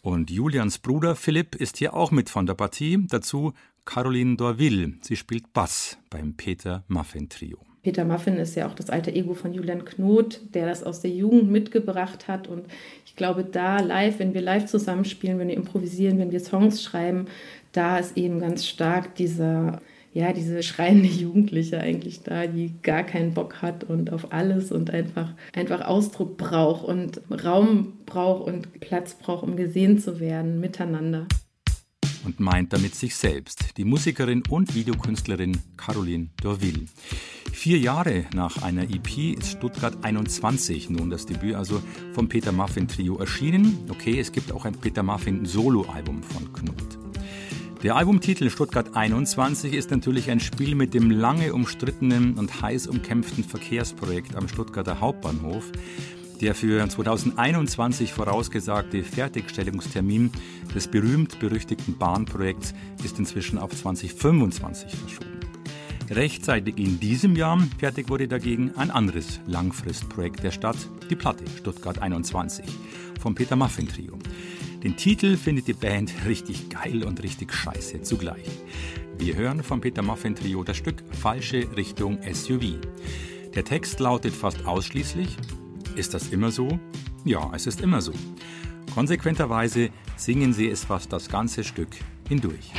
Und 0.00 0.30
Julians 0.30 0.78
Bruder 0.78 1.16
Philipp 1.16 1.56
ist 1.56 1.78
hier 1.78 1.94
auch 1.94 2.12
mit 2.12 2.30
von 2.30 2.46
der 2.46 2.54
Partie. 2.54 3.06
Dazu 3.08 3.54
Caroline 3.84 4.36
Dorville. 4.36 4.94
Sie 5.00 5.16
spielt 5.16 5.52
Bass 5.52 5.98
beim 6.10 6.34
Peter 6.36 6.84
Muffin 6.86 7.28
Trio. 7.28 7.58
Peter 7.82 8.04
Muffin 8.04 8.36
ist 8.36 8.54
ja 8.54 8.68
auch 8.68 8.74
das 8.74 8.90
alte 8.90 9.12
Ego 9.12 9.34
von 9.34 9.52
Julian 9.52 9.84
Knot, 9.84 10.40
der 10.54 10.66
das 10.66 10.84
aus 10.84 11.00
der 11.00 11.10
Jugend 11.10 11.50
mitgebracht 11.50 12.28
hat. 12.28 12.46
Und 12.46 12.64
ich 13.04 13.16
glaube, 13.16 13.42
da 13.44 13.80
live, 13.80 14.20
wenn 14.20 14.34
wir 14.34 14.40
live 14.40 14.66
zusammenspielen, 14.66 15.38
wenn 15.40 15.48
wir 15.48 15.56
improvisieren, 15.56 16.18
wenn 16.18 16.30
wir 16.30 16.38
Songs 16.38 16.80
schreiben, 16.82 17.26
da 17.72 17.98
ist 17.98 18.16
eben 18.16 18.38
ganz 18.38 18.66
stark 18.66 19.16
dieser, 19.16 19.80
ja, 20.14 20.32
diese 20.32 20.62
schreiende 20.62 21.08
Jugendliche 21.08 21.80
eigentlich 21.80 22.22
da, 22.22 22.46
die 22.46 22.72
gar 22.82 23.02
keinen 23.02 23.34
Bock 23.34 23.62
hat 23.62 23.82
und 23.82 24.12
auf 24.12 24.32
alles 24.32 24.70
und 24.70 24.90
einfach, 24.90 25.32
einfach 25.52 25.80
Ausdruck 25.84 26.36
braucht 26.36 26.84
und 26.84 27.20
Raum 27.44 27.94
braucht 28.06 28.46
und 28.46 28.78
Platz 28.78 29.14
braucht, 29.14 29.42
um 29.42 29.56
gesehen 29.56 29.98
zu 29.98 30.20
werden 30.20 30.60
miteinander 30.60 31.26
und 32.24 32.40
meint 32.40 32.72
damit 32.72 32.94
sich 32.94 33.14
selbst, 33.14 33.76
die 33.76 33.84
Musikerin 33.84 34.42
und 34.48 34.74
Videokünstlerin 34.74 35.58
Caroline 35.76 36.28
Dorville. 36.42 36.86
Vier 37.52 37.78
Jahre 37.78 38.24
nach 38.34 38.62
einer 38.62 38.82
EP 38.82 39.38
ist 39.38 39.50
Stuttgart 39.50 39.96
21 40.02 40.90
nun 40.90 41.10
das 41.10 41.26
Debüt 41.26 41.54
also 41.54 41.82
vom 42.12 42.28
Peter 42.28 42.52
Muffin 42.52 42.88
Trio 42.88 43.18
erschienen. 43.18 43.78
Okay, 43.88 44.18
es 44.18 44.32
gibt 44.32 44.52
auch 44.52 44.64
ein 44.64 44.74
Peter 44.74 45.02
Muffin 45.02 45.44
Solo-Album 45.44 46.22
von 46.22 46.52
Knut. 46.52 46.98
Der 47.82 47.96
Albumtitel 47.96 48.48
Stuttgart 48.48 48.94
21 48.94 49.74
ist 49.74 49.90
natürlich 49.90 50.30
ein 50.30 50.38
Spiel 50.38 50.76
mit 50.76 50.94
dem 50.94 51.10
lange 51.10 51.52
umstrittenen 51.52 52.34
und 52.34 52.62
heiß 52.62 52.86
umkämpften 52.86 53.42
Verkehrsprojekt 53.42 54.36
am 54.36 54.46
Stuttgarter 54.46 55.00
Hauptbahnhof. 55.00 55.64
Der 56.42 56.56
für 56.56 56.88
2021 56.88 58.12
vorausgesagte 58.12 59.04
Fertigstellungstermin 59.04 60.32
des 60.74 60.88
berühmt-berüchtigten 60.88 61.96
Bahnprojekts 61.96 62.74
ist 63.04 63.16
inzwischen 63.20 63.58
auf 63.58 63.70
2025 63.70 64.90
verschoben. 64.90 65.38
Rechtzeitig 66.10 66.78
in 66.78 66.98
diesem 66.98 67.36
Jahr 67.36 67.62
fertig 67.78 68.08
wurde 68.08 68.26
dagegen 68.26 68.72
ein 68.76 68.90
anderes 68.90 69.38
Langfristprojekt 69.46 70.42
der 70.42 70.50
Stadt, 70.50 70.76
die 71.08 71.14
Platte 71.14 71.44
Stuttgart 71.58 72.02
21 72.02 72.64
vom 73.20 73.36
Peter 73.36 73.54
Muffin 73.54 73.86
Trio. 73.86 74.18
Den 74.82 74.96
Titel 74.96 75.36
findet 75.36 75.68
die 75.68 75.74
Band 75.74 76.12
richtig 76.26 76.70
geil 76.70 77.04
und 77.04 77.22
richtig 77.22 77.52
scheiße 77.52 78.02
zugleich. 78.02 78.50
Wir 79.16 79.36
hören 79.36 79.62
vom 79.62 79.80
Peter 79.80 80.02
Muffin 80.02 80.34
Trio 80.34 80.64
das 80.64 80.76
Stück 80.76 81.04
Falsche 81.12 81.68
Richtung 81.76 82.18
SUV. 82.24 82.80
Der 83.54 83.64
Text 83.64 84.00
lautet 84.00 84.34
fast 84.34 84.66
ausschließlich 84.66 85.36
ist 85.96 86.14
das 86.14 86.28
immer 86.28 86.50
so? 86.50 86.78
Ja, 87.24 87.50
es 87.54 87.66
ist 87.66 87.80
immer 87.80 88.00
so. 88.00 88.12
Konsequenterweise 88.94 89.90
singen 90.16 90.52
sie 90.52 90.68
es 90.68 90.84
fast 90.84 91.12
das 91.12 91.28
ganze 91.28 91.64
Stück 91.64 91.88
hindurch. 92.28 92.72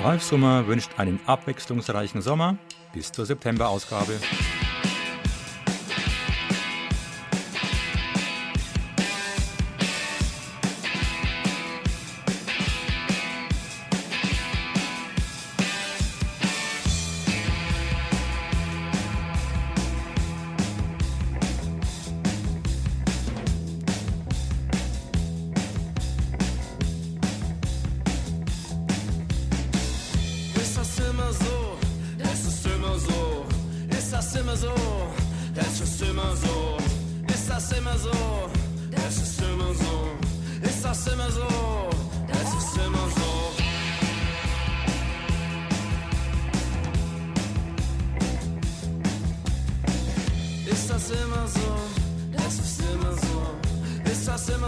Ralf 0.00 0.22
Summer 0.22 0.66
wünscht 0.66 0.90
einen 0.98 1.20
abwechslungsreichen 1.26 2.22
Sommer 2.22 2.58
bis 2.92 3.12
zur 3.12 3.24
September-Ausgabe. 3.24 4.18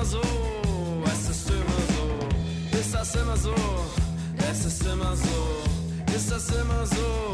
so, 0.05 0.21
es 1.07 1.29
ist 1.31 1.51
immer 1.51 1.81
so, 1.95 2.79
ist 2.79 2.95
das 2.95 3.15
immer 3.15 3.37
so, 3.37 3.55
es 4.51 4.65
ist 4.65 4.87
immer 4.87 5.17
so, 5.17 6.15
ist 6.15 6.31
das 6.31 6.49
immer 6.51 6.87
so. 6.87 7.34